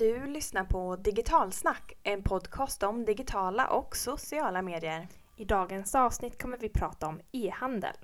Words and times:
Du 0.00 0.26
lyssnar 0.26 0.64
på 0.64 0.96
Digitalsnack, 0.96 1.92
en 2.02 2.22
podcast 2.22 2.82
om 2.82 3.04
digitala 3.04 3.66
och 3.66 3.96
sociala 3.96 4.62
medier. 4.62 5.08
I 5.36 5.44
dagens 5.44 5.94
avsnitt 5.94 6.42
kommer 6.42 6.58
vi 6.58 6.68
prata 6.68 7.06
om 7.06 7.20
e-handel. 7.32 7.94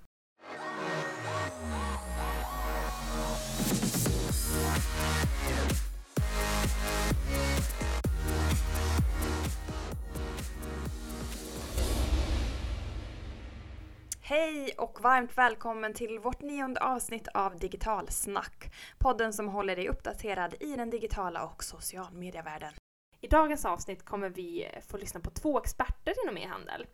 Hej 14.28 14.74
och 14.78 15.00
varmt 15.00 15.38
välkommen 15.38 15.94
till 15.94 16.18
vårt 16.18 16.42
nionde 16.42 16.80
avsnitt 16.80 17.28
av 17.28 17.58
Digitalsnack. 17.58 18.72
Podden 18.98 19.32
som 19.32 19.48
håller 19.48 19.76
dig 19.76 19.88
uppdaterad 19.88 20.54
i 20.60 20.76
den 20.76 20.90
digitala 20.90 21.44
och 21.44 21.64
socialmedievärlden. 21.64 22.72
I 23.20 23.26
dagens 23.26 23.64
avsnitt 23.64 24.04
kommer 24.04 24.28
vi 24.28 24.68
få 24.88 24.96
lyssna 24.96 25.20
på 25.20 25.30
två 25.30 25.58
experter 25.58 26.14
inom 26.24 26.38
e-handel. 26.38 26.86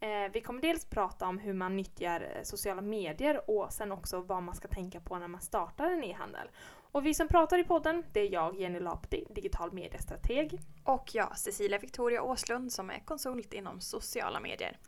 Eh, 0.00 0.32
vi 0.32 0.40
kommer 0.40 0.60
dels 0.62 0.84
prata 0.84 1.26
om 1.26 1.38
hur 1.38 1.54
man 1.54 1.76
nyttjar 1.76 2.20
eh, 2.20 2.42
sociala 2.42 2.82
medier 2.82 3.50
och 3.50 3.72
sen 3.72 3.92
också 3.92 4.20
vad 4.20 4.42
man 4.42 4.54
ska 4.54 4.68
tänka 4.68 5.00
på 5.00 5.18
när 5.18 5.28
man 5.28 5.40
startar 5.40 5.90
en 5.90 6.04
e-handel. 6.04 6.48
Och 6.92 7.06
vi 7.06 7.14
som 7.14 7.28
pratar 7.28 7.58
i 7.58 7.64
podden, 7.64 8.04
det 8.12 8.20
är 8.20 8.32
jag, 8.32 8.60
Jenny 8.60 8.80
Lapti, 8.80 9.24
digital 9.30 9.72
mediestrateg. 9.72 10.60
Och 10.84 11.10
jag, 11.12 11.38
Cecilia 11.38 11.78
Victoria 11.78 12.22
Åslund, 12.22 12.72
som 12.72 12.90
är 12.90 12.98
konsult 13.04 13.52
inom 13.52 13.80
sociala 13.80 14.40
medier. 14.40 14.78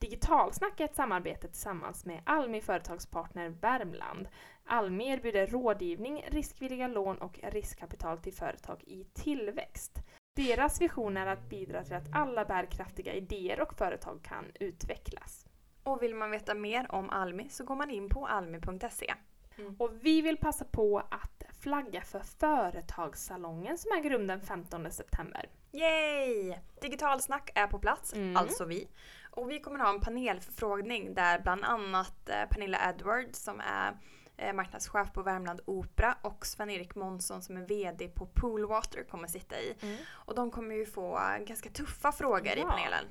Digitalsnack 0.00 0.80
är 0.80 0.84
ett 0.84 0.94
samarbete 0.94 1.48
tillsammans 1.48 2.04
med 2.04 2.22
Almi 2.24 2.60
Företagspartner 2.60 3.48
Värmland. 3.48 4.28
Almi 4.64 5.08
erbjuder 5.08 5.46
rådgivning, 5.46 6.24
riskvilliga 6.28 6.88
lån 6.88 7.18
och 7.18 7.40
riskkapital 7.42 8.18
till 8.18 8.32
företag 8.32 8.84
i 8.86 9.04
tillväxt. 9.04 9.98
Deras 10.36 10.80
vision 10.80 11.16
är 11.16 11.26
att 11.26 11.48
bidra 11.48 11.84
till 11.84 11.94
att 11.94 12.14
alla 12.14 12.44
bärkraftiga 12.44 13.14
idéer 13.14 13.60
och 13.60 13.74
företag 13.74 14.22
kan 14.22 14.44
utvecklas. 14.60 15.46
Och 15.82 16.02
vill 16.02 16.14
man 16.14 16.30
veta 16.30 16.54
mer 16.54 16.94
om 16.94 17.10
Almi 17.10 17.48
så 17.48 17.64
går 17.64 17.76
man 17.76 17.90
in 17.90 18.08
på 18.08 18.26
almi.se. 18.26 19.14
Mm. 19.58 19.76
Och 19.78 19.90
vi 20.00 20.22
vill 20.22 20.36
passa 20.36 20.64
på 20.64 20.98
att 20.98 21.44
flagga 21.60 22.00
för 22.02 22.20
Företagssalongen 22.20 23.78
som 23.78 23.98
äger 23.98 24.10
rum 24.10 24.26
den 24.26 24.40
15 24.40 24.90
september. 24.90 25.48
Yay! 25.72 26.54
Digitalsnack 26.80 27.50
är 27.54 27.66
på 27.66 27.78
plats, 27.78 28.12
mm. 28.12 28.36
alltså 28.36 28.64
vi. 28.64 28.88
Och 29.30 29.50
vi 29.50 29.60
kommer 29.60 29.78
ha 29.78 29.94
en 29.94 30.00
panelförfrågning 30.00 31.14
där 31.14 31.38
bland 31.38 31.64
annat 31.64 32.28
eh, 32.28 32.44
Pernilla 32.50 32.90
Edwards 32.90 33.38
som 33.38 33.60
är 33.60 33.96
eh, 34.36 34.52
marknadschef 34.52 35.12
på 35.12 35.22
Värmland 35.22 35.60
Opera 35.64 36.16
och 36.22 36.46
Sven-Erik 36.46 36.94
Månsson 36.94 37.42
som 37.42 37.56
är 37.56 37.66
VD 37.66 38.08
på 38.08 38.26
Poolwater 38.26 39.04
kommer 39.04 39.28
sitta 39.28 39.60
i. 39.60 39.74
Mm. 39.82 39.96
Och 40.10 40.34
de 40.34 40.50
kommer 40.50 40.74
ju 40.74 40.86
få 40.86 41.20
ganska 41.46 41.70
tuffa 41.70 42.12
frågor 42.12 42.46
ja. 42.46 42.52
i 42.52 42.62
panelen. 42.62 43.04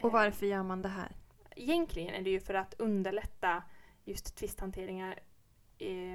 Och 0.01 0.11
varför 0.11 0.45
gör 0.45 0.63
man 0.63 0.81
det 0.81 0.89
här? 0.89 1.15
Egentligen 1.55 2.13
är 2.13 2.21
det 2.21 2.29
ju 2.29 2.39
för 2.39 2.53
att 2.53 2.73
underlätta 2.77 3.63
just 4.03 4.37
tvisthanteringar 4.37 5.19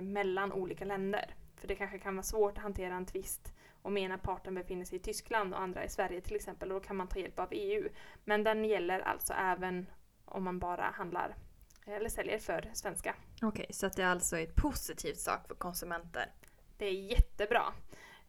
mellan 0.03 0.53
olika 0.53 0.85
länder. 0.85 1.35
För 1.57 1.69
det 1.69 1.75
kanske 1.75 1.99
kan 1.99 2.15
vara 2.15 2.23
svårt 2.23 2.59
att 2.59 2.63
hantera 2.63 2.95
en 2.95 3.07
tvist 3.07 3.56
om 3.87 3.97
ena 3.97 4.19
parten 4.19 4.55
befinner 4.55 4.85
sig 4.85 4.99
i 4.99 5.03
Tyskland 5.03 5.55
och 5.55 5.61
andra 5.61 5.85
i 5.85 5.89
Sverige 5.89 6.21
till 6.21 6.37
exempel, 6.37 6.69
då 6.69 6.81
kan 6.81 6.97
man 6.97 7.09
ta 7.09 7.19
hjälp 7.19 7.39
av 7.39 7.49
EU. 7.51 7.89
Men 8.25 8.45
den 8.45 8.65
gäller 8.65 9.01
alltså 9.01 9.33
även 9.33 9.87
om 10.25 10.45
man 10.45 10.59
bara 10.59 10.83
handlar 10.83 11.37
eller 11.87 12.09
säljer 12.09 12.39
för 12.39 12.71
svenska. 12.75 13.15
Okej, 13.43 13.49
okay, 13.49 13.67
så 13.71 13.87
att 13.87 13.97
det 13.97 14.03
är 14.03 14.07
alltså 14.07 14.39
ett 14.39 14.55
positivt 14.55 15.19
sak 15.19 15.47
för 15.49 15.55
konsumenter? 15.55 16.33
Det 16.77 16.87
är 16.87 16.93
jättebra. 16.93 17.73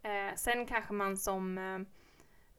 Eh, 0.01 0.35
sen 0.35 0.65
kanske 0.65 0.93
man 0.93 1.17
som, 1.17 1.57
eh, 1.57 1.79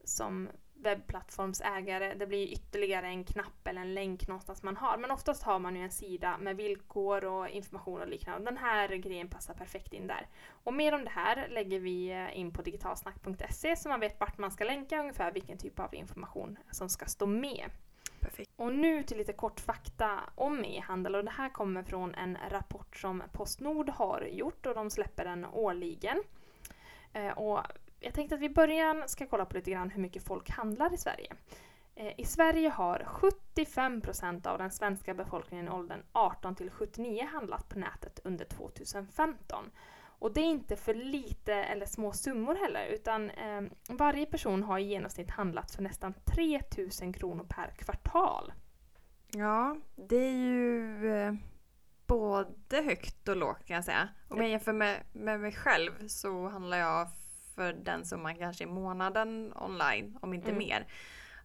som 0.03 0.49
webbplattformsägare. 0.81 2.13
Det 2.13 2.27
blir 2.27 2.47
ytterligare 2.47 3.07
en 3.07 3.23
knapp 3.23 3.67
eller 3.67 3.81
en 3.81 3.93
länk 3.93 4.27
någonstans 4.27 4.63
man 4.63 4.77
har. 4.77 4.97
Men 4.97 5.11
oftast 5.11 5.43
har 5.43 5.59
man 5.59 5.75
ju 5.75 5.83
en 5.83 5.91
sida 5.91 6.37
med 6.37 6.55
villkor 6.55 7.25
och 7.25 7.49
information 7.49 8.01
och 8.01 8.07
liknande. 8.07 8.51
Den 8.51 8.57
här 8.57 8.89
grejen 8.89 9.27
passar 9.27 9.53
perfekt 9.53 9.93
in 9.93 10.07
där. 10.07 10.27
Och 10.63 10.73
mer 10.73 10.93
om 10.93 11.03
det 11.03 11.09
här 11.09 11.47
lägger 11.47 11.79
vi 11.79 12.11
eh, 12.11 12.39
in 12.39 12.51
på 12.51 12.61
digitalsnack.se 12.61 13.75
så 13.75 13.89
man 13.89 13.99
vet 13.99 14.19
vart 14.19 14.37
man 14.37 14.51
ska 14.51 14.63
länka 14.63 14.99
ungefär 14.99 15.31
vilken 15.31 15.57
typ 15.57 15.79
av 15.79 15.95
information 15.95 16.57
som 16.71 16.89
ska 16.89 17.05
stå 17.05 17.25
med. 17.25 17.69
Perfekt. 18.19 18.51
Och 18.55 18.73
nu 18.73 19.03
till 19.03 19.17
lite 19.17 19.33
kort 19.33 19.59
fakta 19.59 20.19
om 20.35 20.65
e-handel 20.65 21.15
och 21.15 21.23
det 21.23 21.31
här 21.31 21.49
kommer 21.49 21.83
från 21.83 22.15
en 22.15 22.37
rapport 22.49 22.97
som 22.97 23.23
Postnord 23.31 23.89
har 23.89 24.27
gjort 24.31 24.65
och 24.65 24.75
de 24.75 24.89
släpper 24.89 25.25
den 25.25 25.45
årligen. 25.45 26.23
Eh, 27.13 27.37
och 27.37 27.59
jag 27.99 28.13
tänkte 28.13 28.35
att 28.35 28.41
vi 28.41 28.45
i 28.45 28.49
början 28.53 29.03
ska 29.07 29.27
kolla 29.27 29.45
på 29.45 29.57
lite 29.57 29.71
grann 29.71 29.89
hur 29.89 30.01
mycket 30.01 30.23
folk 30.23 30.49
handlar 30.49 30.93
i 30.93 30.97
Sverige. 30.97 31.33
Eh, 31.95 32.19
I 32.19 32.25
Sverige 32.25 32.69
har 32.69 33.07
75% 33.55 34.47
av 34.47 34.57
den 34.57 34.71
svenska 34.71 35.13
befolkningen 35.13 35.67
i 35.67 35.69
åldern 35.69 36.03
18 36.11 36.55
till 36.55 36.69
79 36.69 37.27
handlat 37.31 37.69
på 37.69 37.79
nätet 37.79 38.19
under 38.23 38.45
2015. 38.45 39.71
Och 40.19 40.33
det 40.33 40.41
är 40.41 40.45
inte 40.45 40.75
för 40.75 40.93
lite 40.93 41.53
eller 41.53 41.85
små 41.85 42.11
summor 42.11 42.55
heller 42.55 42.85
utan 42.85 43.29
eh, 43.29 43.61
varje 43.89 44.25
person 44.25 44.63
har 44.63 44.79
i 44.79 44.83
genomsnitt 44.83 45.31
handlat 45.31 45.71
för 45.71 45.81
nästan 45.81 46.13
3000 46.35 47.13
kronor 47.13 47.45
per 47.49 47.71
kvartal. 47.77 48.53
Ja, 49.31 49.77
det 49.95 50.15
är 50.15 50.35
ju 50.35 51.13
eh, 51.13 51.33
både 52.07 52.81
högt 52.81 53.27
och 53.27 53.37
lågt 53.37 53.65
kan 53.65 53.75
jag 53.75 53.85
säga. 53.85 54.09
Om 54.27 54.37
jag 54.37 54.49
jämför 54.49 54.73
med, 54.73 55.03
med 55.11 55.39
mig 55.39 55.51
själv 55.51 56.07
så 56.07 56.47
handlar 56.47 56.77
jag 56.77 57.07
för 57.59 57.73
den 57.73 58.05
summan 58.05 58.35
kanske 58.35 58.63
i 58.63 58.67
månaden 58.67 59.53
online, 59.55 60.17
om 60.21 60.33
inte 60.33 60.51
mm. 60.51 60.57
mer. 60.57 60.87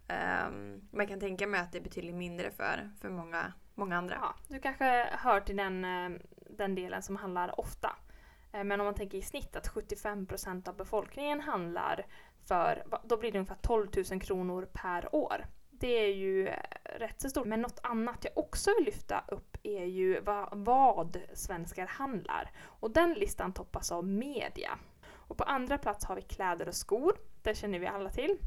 Um, 0.08 0.88
men 0.90 1.00
jag 1.00 1.08
kan 1.08 1.20
tänka 1.20 1.46
mig 1.46 1.60
att 1.60 1.72
det 1.72 1.78
är 1.78 1.82
betydligt 1.82 2.14
mindre 2.14 2.50
för, 2.50 2.90
för 3.00 3.08
många, 3.08 3.52
många 3.74 3.96
andra. 3.96 4.18
Ja, 4.20 4.34
du 4.48 4.58
kanske 4.58 5.08
hör 5.12 5.40
till 5.40 5.56
den, 5.56 5.84
eh, 5.84 6.20
den 6.50 6.74
delen 6.74 7.02
som 7.02 7.16
handlar 7.16 7.60
ofta. 7.60 7.96
Eh, 8.52 8.64
men 8.64 8.80
om 8.80 8.84
man 8.84 8.94
tänker 8.94 9.18
i 9.18 9.22
snitt 9.22 9.56
att 9.56 9.68
75% 9.68 10.68
av 10.68 10.76
befolkningen 10.76 11.40
handlar 11.40 12.06
för, 12.48 12.84
då 13.04 13.16
blir 13.16 13.32
det 13.32 13.38
ungefär 13.38 13.62
12 13.62 13.88
000 14.10 14.20
kronor 14.20 14.68
per 14.72 15.14
år. 15.14 15.46
Det 15.70 16.04
är 16.04 16.14
ju 16.14 16.48
eh, 16.48 16.56
rätt 16.98 17.20
så 17.20 17.30
stort. 17.30 17.46
Men 17.46 17.60
något 17.60 17.80
annat 17.82 18.24
jag 18.24 18.38
också 18.38 18.70
vill 18.78 18.84
lyfta 18.84 19.24
upp 19.28 19.56
är 19.62 19.84
ju 19.84 20.20
vad, 20.20 20.48
vad 20.52 21.20
svenskar 21.34 21.86
handlar. 21.86 22.50
Och 22.64 22.90
den 22.90 23.14
listan 23.14 23.52
toppas 23.52 23.92
av 23.92 24.06
media. 24.06 24.78
Och 25.28 25.36
på 25.36 25.44
andra 25.44 25.78
plats 25.78 26.04
har 26.04 26.16
vi 26.16 26.22
kläder 26.22 26.68
och 26.68 26.74
skor, 26.74 27.18
det 27.42 27.54
känner 27.54 27.78
vi 27.78 27.86
alla 27.86 28.10
till. 28.10 28.38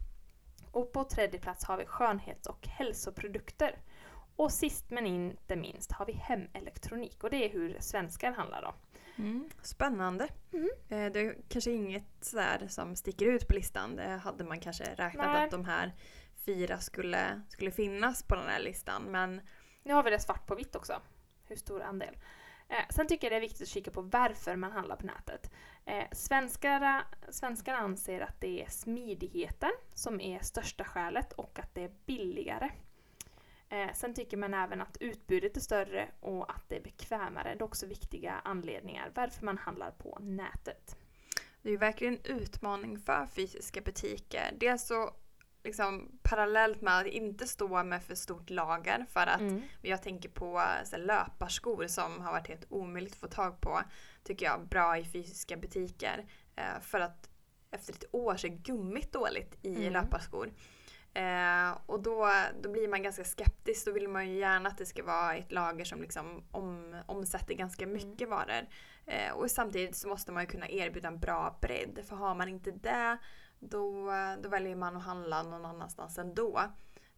Och 0.72 0.92
på 0.94 1.04
tredje 1.04 1.40
plats 1.40 1.66
har 1.66 1.78
vi 1.78 1.86
skönhets 1.86 2.48
och 2.48 2.68
hälsoprodukter. 2.68 3.80
Och 4.36 4.52
sist 4.52 4.90
men 4.90 5.06
inte 5.06 5.56
minst 5.56 5.92
har 5.92 6.06
vi 6.06 6.14
hemelektronik 6.14 7.24
och 7.24 7.30
det 7.30 7.46
är 7.46 7.50
hur 7.50 7.78
svenskar 7.80 8.32
handlar 8.32 8.62
då. 8.62 8.74
Mm, 9.24 9.50
spännande. 9.62 10.28
Mm. 10.54 10.70
Eh, 10.90 11.12
Det 11.12 11.20
är 11.20 11.38
kanske 11.50 11.72
inget 11.72 12.04
sådär 12.22 12.68
som 12.70 12.96
sticker 12.96 13.26
ut 13.26 13.48
på 13.48 13.54
listan. 13.54 13.96
Det 13.96 14.08
hade 14.08 14.44
man 14.44 14.60
kanske 14.60 14.84
räknat 14.84 15.26
Nej. 15.34 15.46
att 15.46 15.52
de 15.52 15.66
här 15.66 15.94
fyra 16.46 16.80
skulle, 16.80 17.42
skulle 17.50 17.72
finnas 17.72 18.24
på 18.24 18.36
den 18.36 18.48
här 18.48 18.60
listan. 18.60 19.04
Men 19.04 19.42
Nu 19.84 19.94
har 19.94 20.04
vi 20.04 20.10
det 20.10 20.20
svart 20.20 20.48
på 20.48 20.56
vitt 20.56 20.76
också, 20.76 21.02
hur 21.44 21.56
stor 21.56 21.82
andel. 21.82 22.18
Eh, 22.70 22.86
sen 22.90 23.08
tycker 23.08 23.28
jag 23.28 23.32
det 23.32 23.38
är 23.38 23.48
viktigt 23.48 23.62
att 23.62 23.68
kika 23.68 23.92
på 23.92 24.02
varför 24.02 24.56
man 24.56 24.72
handlar 24.72 24.96
på 24.96 25.06
nätet. 25.06 25.52
Eh, 25.86 26.06
svenskar, 26.12 27.04
svenskar 27.30 27.74
anser 27.74 28.22
att 28.22 28.42
det 28.42 28.64
är 28.64 28.70
smidigheten 28.70 29.72
som 29.94 30.22
är 30.22 30.40
största 30.40 30.84
skälet 30.84 31.34
och 31.34 31.60
att 31.60 31.76
det 31.76 31.84
är 31.84 31.92
billigare. 32.06 32.72
Eh, 33.70 33.94
sen 33.94 34.14
tycker 34.14 34.38
man 34.38 34.54
även 34.54 34.82
att 34.82 34.98
utbudet 35.00 35.58
är 35.58 35.62
större 35.62 36.08
och 36.20 36.52
att 36.52 36.70
det 36.70 36.76
är 36.76 36.82
bekvämare. 36.82 37.56
Det 37.56 37.62
är 37.62 37.64
också 37.64 37.86
viktiga 37.86 38.34
anledningar 38.44 39.12
varför 39.16 39.46
man 39.46 39.58
handlar 39.58 39.92
på 39.92 40.18
nätet. 40.22 40.98
det 41.62 41.70
är 41.70 41.72
ju 41.72 41.78
verkligen 41.78 42.14
en 42.14 42.38
utmaning 42.38 43.00
för 43.00 43.28
fysiska 43.36 43.82
butiker. 43.82 44.52
Dels 44.60 44.88
så 44.88 45.12
liksom 45.68 46.20
parallellt 46.24 46.82
med 46.82 47.00
att 47.00 47.06
inte 47.08 47.48
stå 47.48 47.84
med 47.84 48.04
för 48.04 48.16
stort 48.16 48.50
lager 48.50 49.06
för 49.10 49.28
att 49.28 49.40
Mm. 49.42 49.62
jag 49.82 50.04
tänker 50.04 50.30
på 50.30 50.64
så 50.86 50.98
löparskor 50.98 51.88
som 51.88 52.22
har 52.22 52.32
varit 52.32 52.48
helt 52.48 52.66
omöjligt 52.70 53.14
att 53.14 53.20
få 53.20 53.28
tag 53.28 53.62
på. 53.62 53.82
Tycker 54.24 54.46
jag 54.46 54.68
bra 54.68 54.98
i 54.98 55.06
fysiska 55.06 55.58
butiker. 55.58 56.26
Eh, 56.56 56.80
för 56.82 57.00
att 57.00 57.30
efter 57.72 57.94
ett 57.94 58.06
år 58.12 58.36
så 58.36 58.48
är 58.48 58.52
gummit 58.52 59.14
dåligt 59.14 59.58
i 59.62 59.76
Mm. 59.76 59.94
löparskor. 59.94 60.54
Eh, 61.14 61.78
och 61.86 62.02
då, 62.04 62.30
då 62.62 62.72
blir 62.72 62.88
man 62.88 63.04
ganska 63.04 63.24
skeptisk. 63.24 63.86
Då 63.86 63.92
vill 63.92 64.08
man 64.08 64.30
ju 64.30 64.36
gärna 64.40 64.70
att 64.70 64.78
det 64.78 64.86
ska 64.86 65.04
vara 65.04 65.36
ett 65.36 65.52
lager 65.52 65.86
som 65.86 66.02
liksom 66.02 66.44
om, 66.52 66.96
omsätter 67.06 67.54
ganska 67.54 67.88
mycket 67.88 68.30
varor. 68.30 68.68
Eh, 69.06 69.32
och 69.34 69.52
samtidigt 69.52 69.96
så 69.96 70.08
måste 70.08 70.32
man 70.32 70.44
ju 70.44 70.48
kunna 70.50 70.70
erbjuda 70.70 71.08
en 71.08 71.20
bra 71.20 71.58
bredd. 71.62 72.00
För 72.10 72.16
har 72.16 72.36
man 72.36 72.48
inte 72.50 72.72
det 72.72 73.18
då, 73.60 74.12
då 74.42 74.50
väljer 74.50 74.76
man 74.76 74.98
att 74.98 75.04
handla 75.04 75.44
någon 75.44 75.66
annanstans 75.66 76.18
ändå. 76.18 76.62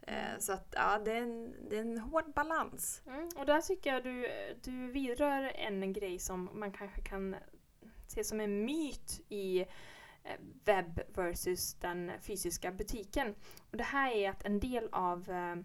Eh, 0.02 0.40
så 0.40 0.54
att 0.54 0.74
ja, 0.76 1.00
det 1.06 1.12
är, 1.12 1.22
en, 1.22 1.56
det 1.70 1.78
är 1.78 1.82
en 1.82 1.98
hård 1.98 2.34
balans. 2.34 3.02
Mm, 3.08 3.30
och 3.38 3.46
där 3.46 3.62
tycker 3.62 3.94
jag 3.94 4.04
du, 4.04 4.28
du 4.64 4.92
vidrör 4.92 5.52
en 5.56 5.94
grej 5.94 6.20
som 6.20 6.50
man 6.54 6.72
kanske 6.72 7.02
kan 7.02 7.36
se 8.08 8.24
som 8.24 8.40
en 8.40 8.66
myt 8.66 9.22
i 9.30 9.60
eh, 10.24 10.40
webb 10.66 11.00
versus 11.16 11.74
den 11.74 12.12
fysiska 12.22 12.72
butiken. 12.72 13.36
Och 13.72 13.78
det 13.78 13.84
här 13.84 14.12
är 14.12 14.30
att 14.30 14.46
en 14.46 14.60
del 14.60 14.90
av 14.92 15.30
eh, 15.30 15.56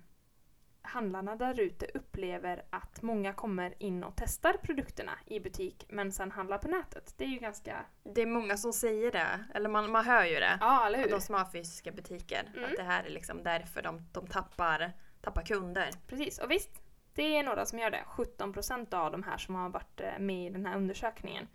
handlarna 0.84 1.36
där 1.36 1.60
ute 1.60 1.86
upplever 1.94 2.64
att 2.70 3.02
många 3.02 3.32
kommer 3.32 3.82
in 3.82 4.04
och 4.04 4.12
testar 4.16 4.52
produkterna 4.52 5.12
i 5.26 5.40
butik 5.40 5.86
men 5.88 6.12
sen 6.12 6.30
handlar 6.30 6.58
på 6.58 6.68
nätet. 6.68 7.14
Det 7.16 7.24
är 7.24 7.28
ju 7.28 7.38
ganska... 7.38 7.84
Det 8.02 8.22
är 8.22 8.26
många 8.26 8.56
som 8.56 8.72
säger 8.72 9.12
det, 9.12 9.44
eller 9.54 9.68
man, 9.68 9.90
man 9.90 10.04
hör 10.04 10.24
ju 10.24 10.34
det. 10.34 10.58
Ja, 10.60 10.86
eller 10.86 10.98
hur? 10.98 11.10
De 11.10 11.20
som 11.20 11.34
har 11.34 11.44
fysiska 11.44 11.92
butiker. 11.92 12.52
Mm. 12.56 12.64
Att 12.64 12.76
det 12.76 12.82
här 12.82 13.04
är 13.04 13.10
liksom 13.10 13.42
därför 13.42 13.82
de, 13.82 14.08
de 14.12 14.26
tappar, 14.26 14.92
tappar 15.20 15.42
kunder. 15.42 15.90
Precis, 16.06 16.38
och 16.38 16.50
visst, 16.50 16.70
det 17.14 17.36
är 17.36 17.42
några 17.42 17.66
som 17.66 17.78
gör 17.78 17.90
det. 17.90 18.04
17% 18.06 18.94
av 18.94 19.12
de 19.12 19.22
här 19.22 19.38
som 19.38 19.54
har 19.54 19.68
varit 19.68 20.00
eh, 20.00 20.18
med 20.18 20.46
i 20.46 20.50
den 20.50 20.66
här 20.66 20.76
undersökningen. 20.76 21.48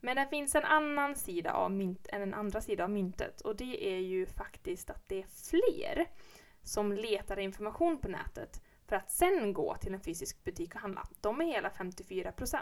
Men 0.00 0.16
det 0.16 0.26
finns 0.26 0.54
en 0.54 0.64
annan 0.64 1.16
sida 1.16 1.52
av 1.52 1.72
mynt, 1.72 2.06
en 2.12 2.34
andra 2.34 2.60
sida 2.60 2.84
av 2.84 2.90
myntet 2.90 3.40
och 3.40 3.56
det 3.56 3.94
är 3.94 3.98
ju 3.98 4.26
faktiskt 4.26 4.90
att 4.90 5.08
det 5.08 5.22
är 5.22 5.26
fler 5.26 6.06
som 6.64 6.92
letar 6.92 7.38
information 7.38 7.98
på 7.98 8.08
nätet 8.08 8.62
för 8.86 8.96
att 8.96 9.10
sen 9.10 9.52
gå 9.52 9.76
till 9.76 9.94
en 9.94 10.00
fysisk 10.00 10.44
butik 10.44 10.74
och 10.74 10.80
handla. 10.80 11.08
De 11.20 11.40
är 11.40 11.44
hela 11.44 11.68
54%. 11.68 12.56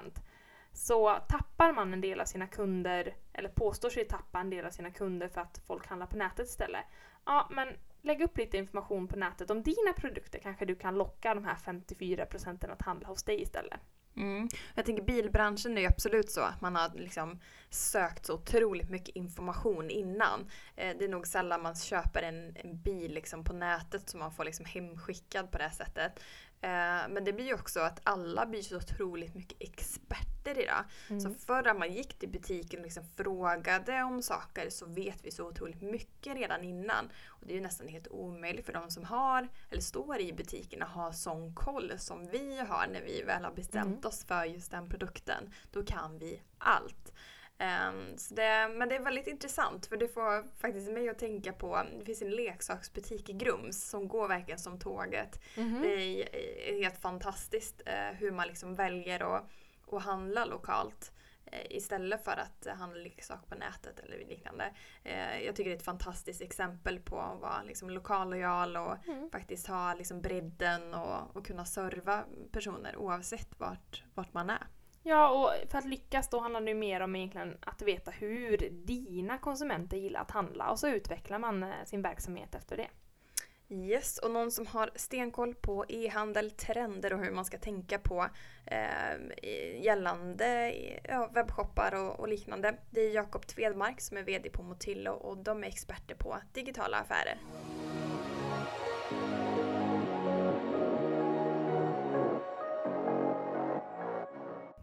Så 0.72 1.18
tappar 1.28 1.72
man 1.72 1.92
en 1.92 2.00
del 2.00 2.20
av 2.20 2.24
sina 2.24 2.46
kunder, 2.46 3.16
eller 3.32 3.48
påstår 3.48 3.90
sig 3.90 4.04
tappa 4.04 4.40
en 4.40 4.50
del 4.50 4.66
av 4.66 4.70
sina 4.70 4.90
kunder 4.90 5.28
för 5.28 5.40
att 5.40 5.60
folk 5.66 5.86
handlar 5.86 6.06
på 6.06 6.16
nätet 6.16 6.46
istället. 6.46 6.84
Ja, 7.24 7.48
men 7.50 7.68
lägg 8.02 8.22
upp 8.22 8.38
lite 8.38 8.56
information 8.56 9.08
på 9.08 9.16
nätet 9.16 9.50
om 9.50 9.62
dina 9.62 9.92
produkter 9.96 10.38
kanske 10.38 10.64
du 10.64 10.74
kan 10.74 10.94
locka 10.94 11.34
de 11.34 11.44
här 11.44 11.56
54 11.56 12.26
procenten 12.26 12.70
att 12.70 12.82
handla 12.82 13.08
hos 13.08 13.22
dig 13.22 13.42
istället. 13.42 13.80
Mm. 14.16 14.48
Jag 14.74 14.84
tänker 14.84 15.02
bilbranschen 15.02 15.78
är 15.78 15.82
ju 15.82 15.88
absolut 15.88 16.30
så 16.30 16.40
att 16.40 16.60
man 16.60 16.76
har 16.76 16.90
liksom 16.94 17.40
sökt 17.70 18.26
så 18.26 18.34
otroligt 18.34 18.90
mycket 18.90 19.16
information 19.16 19.90
innan. 19.90 20.40
Eh, 20.76 20.96
det 20.98 21.04
är 21.04 21.08
nog 21.08 21.26
sällan 21.26 21.62
man 21.62 21.74
köper 21.74 22.22
en, 22.22 22.56
en 22.56 22.78
bil 22.78 23.14
liksom 23.14 23.44
på 23.44 23.52
nätet 23.52 24.08
som 24.08 24.20
man 24.20 24.32
får 24.32 24.44
liksom 24.44 24.64
hemskickad 24.64 25.50
på 25.50 25.58
det 25.58 25.64
här 25.64 25.70
sättet. 25.70 26.20
Eh, 26.62 27.08
men 27.08 27.24
det 27.24 27.32
blir 27.32 27.44
ju 27.44 27.54
också 27.54 27.80
att 27.80 28.00
alla 28.02 28.46
blir 28.46 28.62
så 28.62 28.76
otroligt 28.76 29.34
mycket 29.34 29.62
experter 29.62 30.58
idag. 30.58 30.84
Så 31.22 31.30
förr 31.46 31.74
man 31.74 31.92
gick 31.92 32.18
till 32.18 32.28
butiken 32.28 32.80
och 32.80 32.84
liksom 32.84 33.04
frågade 33.16 34.02
om 34.02 34.22
saker 34.22 34.70
så 34.70 34.86
vet 34.86 35.24
vi 35.24 35.30
så 35.30 35.48
otroligt 35.48 35.82
mycket 35.82 36.36
redan 36.36 36.64
innan. 36.64 37.10
Och 37.26 37.46
det 37.46 37.52
är 37.52 37.54
ju 37.54 37.62
nästan 37.62 37.88
helt 37.88 38.08
omöjligt 38.08 38.66
för 38.66 38.72
de 38.72 38.90
som 38.90 39.04
har 39.04 39.48
eller 39.70 39.82
står 39.82 40.20
i 40.20 40.32
butiken 40.32 40.82
att 40.82 40.88
ha 40.88 41.12
sån 41.12 41.54
koll 41.54 41.92
som 41.98 42.26
vi 42.26 42.58
har 42.58 42.86
när 42.92 43.02
vi 43.02 43.22
väl 43.22 43.44
har 43.44 43.52
bestämt 43.52 44.04
oss 44.04 44.24
för 44.24 44.44
just 44.44 44.70
den 44.70 44.88
produkten. 44.88 45.50
Då 45.72 45.84
kan 45.84 46.18
vi 46.18 46.42
allt. 46.58 47.12
Ehm, 47.58 48.18
så 48.18 48.34
det, 48.34 48.68
men 48.68 48.88
det 48.88 48.96
är 48.96 49.00
väldigt 49.02 49.26
intressant 49.26 49.86
för 49.86 49.96
det 49.96 50.08
får 50.08 50.56
faktiskt 50.58 50.90
mig 50.90 51.08
att 51.08 51.18
tänka 51.18 51.52
på, 51.52 51.82
det 51.98 52.04
finns 52.04 52.22
en 52.22 52.30
leksaksbutik 52.30 53.28
i 53.28 53.32
Grums 53.32 53.88
som 53.90 54.08
går 54.08 54.28
verkligen 54.28 54.58
som 54.58 54.78
tåget. 54.78 55.40
Mhm. 55.56 55.82
Det 55.82 55.88
är 55.94 56.34
är 56.72 56.82
helt 56.82 56.98
fantastiskt 56.98 57.82
eh, 57.86 58.16
hur 58.18 58.30
man 58.30 58.46
liksom 58.48 58.74
väljer 58.74 59.36
att, 59.36 59.44
att 59.92 60.02
handla 60.02 60.44
lokalt 60.44 61.12
eh, 61.46 61.76
istället 61.76 62.24
för 62.24 62.36
att 62.36 62.66
eh, 62.66 62.74
handla 62.74 62.98
leksaker 63.00 63.46
på 63.48 63.54
nätet 63.54 63.98
eller 64.00 64.18
liknande. 64.18 64.74
Eh, 65.04 65.40
jag 65.40 65.56
tycker 65.56 65.70
det 65.70 65.74
är 65.76 65.78
ett 65.78 65.84
fantastiskt 65.84 66.42
exempel 66.42 66.98
på 67.00 67.20
att 67.20 67.40
vara 67.40 67.62
liksom 67.62 67.90
lokallojal 67.90 68.76
och 68.76 68.96
Mm. 69.08 69.30
faktiskt 69.30 69.66
ha 69.66 69.94
liksom 69.94 70.20
bredden 70.20 70.94
och, 70.94 71.36
och 71.36 71.46
kunna 71.46 71.64
serva 71.64 72.24
personer 72.52 72.96
oavsett 72.96 73.48
vart, 73.60 74.04
vart 74.14 74.32
man 74.34 74.50
är. 74.50 74.66
Ja, 75.02 75.28
och 75.30 75.70
för 75.70 75.78
att 75.78 75.84
lyckas 75.84 76.28
då 76.28 76.40
handlar 76.40 76.60
det 76.60 76.68
ju 76.68 76.74
mer 76.74 77.00
om 77.00 77.16
egentligen 77.16 77.58
att 77.60 77.82
veta 77.82 78.10
hur 78.10 78.70
dina 78.70 79.38
konsumenter 79.38 79.96
gillar 79.96 80.20
att 80.20 80.30
handla 80.30 80.70
och 80.70 80.78
så 80.78 80.88
utvecklar 80.88 81.38
man 81.38 81.62
eh, 81.62 81.68
sin 81.84 82.02
verksamhet 82.02 82.54
efter 82.54 82.76
det. 82.76 82.88
Yes, 83.68 84.18
och 84.18 84.30
någon 84.30 84.50
som 84.50 84.66
har 84.66 84.90
stenkoll 84.94 85.54
på 85.54 85.84
e-handel, 85.88 86.50
trender 86.50 87.12
och 87.12 87.18
hur 87.18 87.30
man 87.30 87.44
ska 87.44 87.58
tänka 87.58 87.98
på 87.98 88.26
eh, 88.66 89.82
gällande 89.82 90.74
ja, 91.04 91.30
webbshoppar 91.34 91.94
och, 91.94 92.20
och 92.20 92.28
liknande. 92.28 92.74
Det 92.90 93.00
är 93.00 93.14
Jakob 93.14 93.46
Tvedmark 93.46 94.00
som 94.00 94.16
är 94.16 94.22
VD 94.22 94.50
på 94.50 94.62
Motillo 94.62 95.10
och 95.10 95.36
de 95.36 95.64
är 95.64 95.68
experter 95.68 96.14
på 96.14 96.36
digitala 96.52 96.98
affärer. 96.98 97.38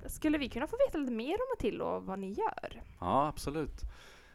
Skulle 0.09 0.37
vi 0.37 0.49
kunna 0.49 0.67
få 0.67 0.77
veta 0.87 0.97
lite 0.97 1.11
mer 1.13 1.33
om 1.33 1.47
Matillo 1.57 1.85
och 1.85 2.03
vad 2.05 2.19
ni 2.19 2.31
gör? 2.33 2.83
Ja, 2.99 3.27
absolut. 3.27 3.81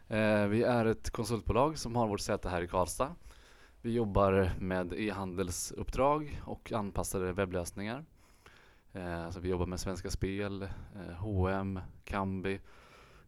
Eh, 0.07 0.45
vi 0.47 0.63
är 0.63 0.85
ett 0.85 1.09
konsultbolag 1.09 1.77
som 1.77 1.95
har 1.95 2.07
vårt 2.07 2.19
säte 2.19 2.49
här 2.49 2.61
i 2.61 2.67
Karlstad. 2.67 3.15
Vi 3.81 3.93
jobbar 3.93 4.51
med 4.59 4.93
e-handelsuppdrag 4.93 6.41
och 6.45 6.71
anpassade 6.71 7.33
webblösningar. 7.33 8.05
Eh, 8.93 9.29
så 9.29 9.39
vi 9.39 9.49
jobbar 9.49 9.65
med 9.65 9.79
Svenska 9.79 10.09
Spel, 10.09 10.61
eh, 10.61 11.13
H&M, 11.19 11.79
Kambi, 12.03 12.59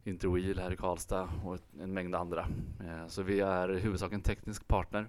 Interwheel 0.04 0.58
här 0.58 0.72
i 0.72 0.76
Karlstad 0.76 1.28
och 1.44 1.54
ett- 1.54 1.72
en 1.80 1.94
mängd 1.94 2.14
andra. 2.14 2.46
Eh, 2.80 3.06
så 3.06 3.22
vi 3.22 3.40
är 3.40 3.72
i 3.76 3.80
huvudsak 3.80 4.12
en 4.12 4.20
teknisk 4.22 4.68
partner 4.68 5.08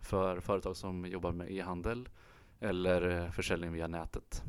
för 0.00 0.40
företag 0.40 0.76
som 0.76 1.06
jobbar 1.06 1.32
med 1.32 1.50
e-handel 1.50 2.08
eller 2.60 3.08
eh, 3.24 3.30
försäljning 3.30 3.72
via 3.72 3.86
nätet. 3.86 4.42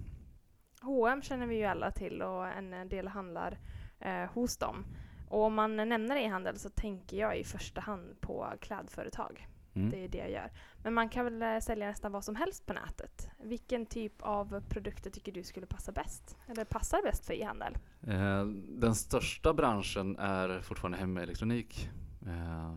H&M 0.82 1.22
känner 1.22 1.48
vi 1.48 1.56
ju 1.56 1.66
alla 1.66 1.92
till 1.92 2.22
och 2.22 2.48
en 2.48 2.90
del 2.90 3.08
handlar 3.08 3.58
eh, 4.00 4.26
hos 4.26 4.58
dem. 4.58 4.86
Och 5.30 5.44
om 5.44 5.54
man 5.54 5.76
nämner 5.76 6.16
e-handel 6.16 6.60
så 6.60 6.70
tänker 6.70 7.18
jag 7.18 7.38
i 7.38 7.44
första 7.44 7.82
hand 7.82 8.22
på 8.22 8.54
klädföretag. 8.62 9.48
Mm. 9.74 9.90
Det 9.90 10.04
är 10.04 10.08
det 10.08 10.18
jag 10.18 10.32
gör. 10.32 10.52
Men 10.84 10.94
man 10.94 11.10
kan 11.10 11.26
väl 11.26 11.42
eh, 11.42 11.60
sälja 11.60 11.88
nästan 11.88 12.12
vad 12.12 12.24
som 12.24 12.36
helst 12.36 12.66
på 12.66 12.74
nätet. 12.74 13.30
Vilken 13.44 13.86
typ 13.86 14.22
av 14.22 14.62
produkter 14.70 15.10
tycker 15.10 15.32
du 15.32 15.44
skulle 15.44 15.66
passa 15.66 15.92
bäst? 15.92 16.38
Eller 16.48 16.66
passar 16.66 17.02
bäst 17.04 17.26
för 17.26 17.34
e-handel? 17.34 17.78
Eh, 18.08 18.46
Den 18.80 18.96
största 18.96 19.54
branschen 19.54 20.18
är 20.18 20.62
fortfarande 20.62 20.98
hemelektronik 20.98 21.90
eh, 22.28 22.76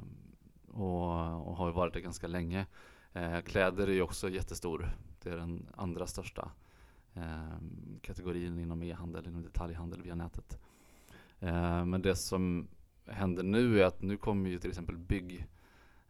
och, 0.69 1.49
och 1.49 1.57
har 1.57 1.73
varit 1.73 1.95
det 1.95 2.01
ganska 2.01 2.27
länge. 2.27 2.67
Eh, 3.13 3.41
Kläder 3.41 3.87
är 3.89 3.93
ju 3.93 4.03
också 4.03 4.29
jättestor. 4.29 4.91
Det 5.23 5.31
är 5.31 5.37
den 5.37 5.67
andra 5.77 6.07
största 6.07 6.51
kategorin 8.01 8.59
inom 8.59 8.83
e-handel, 8.83 9.27
inom 9.27 9.43
detaljhandel 9.43 10.03
via 10.03 10.15
nätet. 10.15 10.59
Eh, 11.41 11.85
Men 11.85 12.03
det 12.03 12.17
som 12.17 12.69
händer 13.07 13.43
nu 13.43 13.81
är 13.81 13.85
att 13.85 14.03
nu 14.03 14.17
kommer 14.17 14.51
ju 14.51 14.59
till 14.59 14.71
exempel 14.71 14.99
bygg 14.99 15.47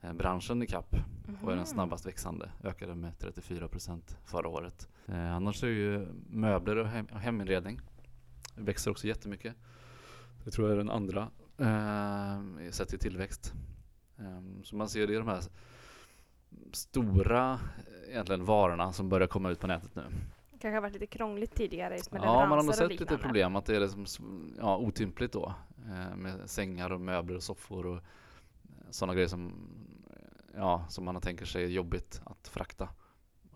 eh, 0.00 0.12
branschen 0.12 0.62
i 0.62 0.66
kapp 0.66 0.96
och 1.42 1.52
är 1.52 1.56
den 1.56 1.66
snabbast 1.66 2.06
växande. 2.06 2.50
Ökade 2.64 2.94
med 2.94 3.18
34 3.18 3.68
procent 3.68 4.18
förra 4.24 4.48
året. 4.48 4.88
Eh, 5.06 5.34
annars 5.34 5.62
är 5.64 5.68
ju 5.68 6.06
möbler 6.30 6.76
och 6.76 6.86
hem, 6.88 7.06
heminredning 7.12 7.80
växer 8.56 8.90
också 8.90 9.06
jättemycket. 9.06 9.54
Det 10.44 10.50
tror 10.50 10.68
jag 10.68 10.72
är 10.74 10.78
den 10.78 10.90
andra 10.90 11.30
eh, 11.58 12.70
sett 12.70 12.94
i 12.94 12.98
tillväxt. 12.98 13.52
Så 14.62 14.76
man 14.76 14.88
ser 14.88 15.06
det 15.06 15.12
i 15.12 15.16
de 15.16 15.28
här 15.28 15.40
stora 16.72 17.52
eh, 17.52 18.10
egentligen 18.10 18.44
varorna 18.44 18.92
som 18.92 19.08
börjar 19.08 19.26
komma 19.28 19.50
ut 19.50 19.60
på 19.60 19.66
nätet 19.66 19.94
nu. 19.94 20.02
Kanske 20.64 20.76
har 20.76 20.82
varit 20.82 20.92
lite 20.92 21.06
krångligt 21.06 21.54
tidigare 21.54 21.96
just 21.96 22.12
med 22.12 22.22
Ja, 22.22 22.46
man 22.46 22.58
har 22.58 22.62
nog 22.62 22.74
sett 22.74 23.00
lite 23.00 23.18
problem 23.18 23.56
att 23.56 23.66
det 23.66 23.76
är 23.76 23.80
liksom 23.80 24.54
ja, 24.58 24.76
otympligt 24.76 25.32
då. 25.32 25.54
Eh, 25.86 26.16
med 26.16 26.50
sängar 26.50 26.92
och 26.92 27.00
möbler 27.00 27.36
och 27.36 27.42
soffor 27.42 27.86
och 27.86 28.02
sådana 28.90 29.14
grejer 29.14 29.28
som, 29.28 29.68
eh, 30.10 30.58
ja, 30.58 30.86
som 30.88 31.04
man 31.04 31.20
tänker 31.20 31.44
sig 31.44 31.64
är 31.64 31.68
jobbigt 31.68 32.20
att 32.24 32.48
frakta. 32.48 32.88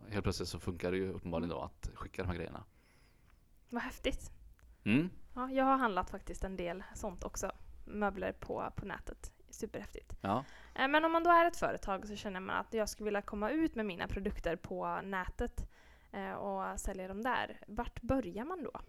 Helt 0.09 0.23
plötsligt 0.23 0.49
så 0.49 0.59
funkar 0.59 0.91
det 0.91 0.97
ju 0.97 1.13
uppenbarligen 1.13 1.51
då 1.51 1.61
att 1.61 1.91
skicka 1.95 2.23
de 2.23 2.29
här 2.29 2.37
grejerna. 2.37 2.65
Vad 3.69 3.83
häftigt. 3.83 4.31
Mm. 4.85 5.11
Ja, 5.35 5.51
jag 5.51 5.65
har 5.65 5.77
handlat 5.77 6.11
faktiskt 6.11 6.45
en 6.45 6.57
del 6.57 6.83
sånt 6.95 7.25
också. 7.25 7.53
Möbler 7.85 8.33
på, 8.33 8.73
på 8.77 8.87
nätet. 8.87 9.33
Superhäftigt. 9.51 10.17
Ja. 10.21 10.45
Eh, 10.75 10.89
Men 10.89 11.05
om 11.05 11.13
man 11.13 11.25
då 11.25 11.31
är 11.31 11.45
ett 11.45 11.57
företag 11.57 12.09
så 12.09 12.17
känner 12.17 12.41
man 12.41 12.57
att 12.57 12.75
jag 12.75 12.89
skulle 12.89 13.05
vilja 13.05 13.23
komma 13.23 13.51
ut 13.51 13.75
med 13.75 13.87
mina 13.87 14.09
produkter 14.09 14.57
på 14.57 15.01
nätet 15.05 15.61
eh, 15.61 15.67
och 16.39 16.81
sälja 16.81 17.09
dem 17.09 17.23
där. 17.23 17.61
Vart 17.67 18.03
börjar 18.03 18.45
man 18.45 18.63
då? 18.65 18.81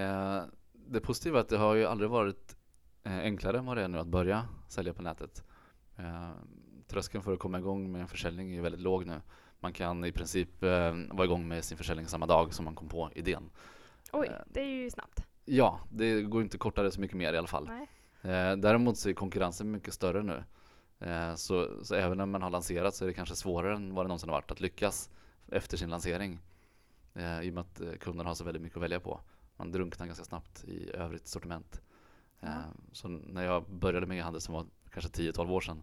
Eh, 0.00 0.42
det 0.72 1.00
positiva 1.00 1.38
är 1.38 1.40
att 1.40 1.48
det 1.48 1.58
har 1.58 1.74
ju 1.74 1.86
aldrig 1.86 2.10
varit 2.10 2.56
eh, 3.04 3.18
enklare 3.18 3.58
än 3.58 3.66
vad 3.66 3.76
det 3.76 3.82
är 3.84 3.88
nu 3.88 3.98
att 3.98 4.06
börja 4.06 4.48
sälja 4.68 4.94
på 4.94 5.02
nätet. 5.02 5.44
Eh, 5.96 6.30
tröskeln 6.88 7.22
för 7.24 7.32
att 7.32 7.38
komma 7.38 7.58
igång 7.58 7.92
med 7.92 8.00
en 8.00 8.08
försäljning 8.08 8.54
är 8.56 8.62
väldigt 8.62 8.80
låg 8.80 9.06
nu. 9.06 9.20
Man 9.60 9.72
kan 9.72 10.04
i 10.04 10.12
princip 10.12 10.62
eh, 10.62 10.94
vara 11.10 11.24
igång 11.24 11.48
med 11.48 11.64
sin 11.64 11.76
försäljning 11.78 12.06
samma 12.06 12.26
dag 12.26 12.54
som 12.54 12.64
man 12.64 12.74
kom 12.74 12.88
på 12.88 13.10
idén. 13.14 13.50
Oj, 14.12 14.26
Eh. 14.26 14.34
det 14.46 14.60
är 14.60 14.66
ju 14.66 14.90
snabbt. 14.90 15.26
Ja, 15.44 15.80
det 15.92 16.22
går 16.22 16.42
inte 16.42 16.58
kortare 16.58 16.90
så 16.90 17.00
mycket 17.00 17.16
mer 17.16 17.32
i 17.32 17.38
alla 17.38 17.46
fall. 17.46 17.68
Nej. 17.68 17.88
Eh, 18.34 18.56
däremot 18.56 18.98
så 18.98 19.08
är 19.08 19.12
konkurrensen 19.14 19.70
mycket 19.70 19.94
större 19.94 20.22
nu. 20.22 20.44
Eh, 20.98 21.34
så, 21.34 21.84
så 21.84 21.94
även 21.94 22.18
när 22.18 22.26
man 22.26 22.42
har 22.42 22.50
lanserat 22.50 22.94
så 22.94 23.04
är 23.04 23.06
det 23.08 23.14
kanske 23.14 23.36
svårare 23.36 23.74
än 23.76 23.94
vad 23.94 24.04
det 24.04 24.08
någonsin 24.08 24.28
har 24.28 24.36
varit 24.36 24.50
att 24.50 24.60
lyckas 24.60 25.10
efter 25.52 25.76
sin 25.76 25.90
lansering. 25.90 26.38
Eh, 27.14 27.40
I 27.40 27.50
och 27.50 27.54
med 27.54 27.60
att 27.60 27.80
eh, 27.80 27.92
kunderna 27.92 28.30
har 28.30 28.34
så 28.34 28.44
väldigt 28.44 28.62
mycket 28.62 28.76
att 28.76 28.82
välja 28.82 29.00
på. 29.00 29.20
Man 29.56 29.72
drunknar 29.72 30.06
ganska 30.06 30.24
snabbt 30.24 30.64
i 30.64 30.90
övrigt 30.94 31.26
sortiment. 31.26 31.80
Ja. 32.40 32.62
Så 32.92 33.08
när 33.08 33.44
jag 33.44 33.70
började 33.70 34.06
med 34.06 34.18
e-handel 34.18 34.40
som 34.40 34.54
var 34.54 34.66
kanske 34.90 35.10
10-12 35.22 35.50
år 35.50 35.60
sedan 35.60 35.82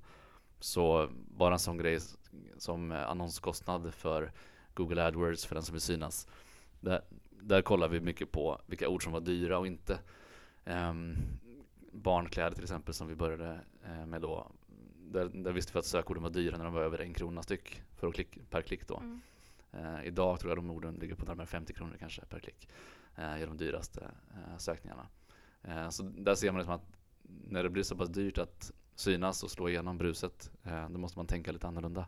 så 0.60 1.10
det 1.38 1.46
en 1.46 1.60
sån 1.60 1.78
grej 1.78 2.00
som 2.58 2.92
annonskostnad 2.92 3.94
för 3.94 4.32
Google 4.74 5.06
AdWords 5.06 5.46
för 5.46 5.56
den 5.56 5.64
som 5.64 5.74
vill 5.74 5.82
synas. 5.82 6.28
Där, 6.80 7.02
där 7.30 7.62
kollar 7.62 7.88
vi 7.88 8.00
mycket 8.00 8.32
på 8.32 8.62
vilka 8.66 8.90
ord 8.90 9.04
som 9.04 9.14
var 9.14 9.20
dyra 9.20 9.58
och 9.58 9.68
inte. 9.68 10.00
Ehm, 10.66 11.16
barnkläder 11.92 12.56
till 12.56 12.64
exempel 12.64 12.94
som 12.94 13.08
vi 13.08 13.16
började 13.16 13.60
med 14.08 14.22
då. 14.22 14.52
Där, 14.98 15.26
där 15.34 15.52
visste 15.52 15.74
vi 15.74 15.80
att 15.80 15.86
sökorden 15.86 16.24
var 16.24 16.30
dyra 16.30 16.58
när 16.58 16.66
de 16.66 16.74
var 16.74 16.82
över 16.82 17.00
en 17.00 17.14
krona 17.14 17.44
styck 17.44 17.82
för 17.96 18.08
att 18.08 18.14
klick, 18.14 18.50
per 18.50 18.62
klick 18.62 18.88
då. 18.88 18.98
Mm. 18.98 19.22
Eh, 19.74 20.04
idag 20.08 20.40
tror 20.40 20.52
jag 20.52 20.58
de 20.58 20.70
orden 20.72 20.96
ligger 20.96 21.16
på 21.16 21.26
närmare 21.26 21.48
50 21.48 21.74
kronor 21.74 21.96
kanske 22.00 22.22
per 22.26 22.40
klick. 22.40 22.70
Eh, 23.16 23.42
i 23.42 23.46
de 23.46 23.58
dyraste 23.58 24.12
eh, 24.34 24.58
sökningarna. 24.58 25.08
Eh, 25.64 25.90
så 25.90 26.04
där 26.04 26.36
ser 26.36 26.52
man 26.52 26.60
liksom 26.60 26.74
att 26.76 26.86
när 27.26 27.64
det 27.64 27.70
blir 27.70 27.84
så 27.84 27.96
pass 27.98 28.10
dyrt 28.10 28.38
att 28.38 28.72
synas 28.96 29.44
och 29.44 29.52
slå 29.52 29.70
igenom 29.70 29.98
bruset, 29.98 30.52
eh, 30.64 30.90
då 30.90 31.00
måste 31.00 31.20
man 31.20 31.28
tänka 31.28 31.52
lite 31.52 31.68
annorlunda. 31.68 32.06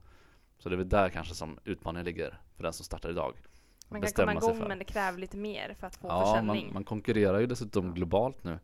Så 0.58 0.70
det 0.70 0.76
är 0.76 0.78
väl 0.78 0.90
där 0.90 1.10
kanske 1.10 1.36
som 1.36 1.60
utmaningen 1.64 2.06
ligger 2.06 2.40
för 2.56 2.64
den 2.64 2.74
som 2.74 2.86
startar 2.86 3.10
idag. 3.10 3.34
Man 3.90 4.02
kan 4.02 4.12
komma 4.12 4.34
igång 4.34 4.68
men 4.68 4.80
det 4.80 4.86
kräver 4.86 5.18
lite 5.20 5.38
mer 5.38 5.76
för 5.80 5.88
att 5.88 5.96
få 5.96 6.08
Ja, 6.08 6.26
försäljning. 6.26 6.66
man, 6.66 6.74
man 6.74 6.84
konkurrerar 6.84 7.40
ju 7.40 7.46
dessutom 7.48 7.94
globalt 7.94 8.44
nu 8.44 8.60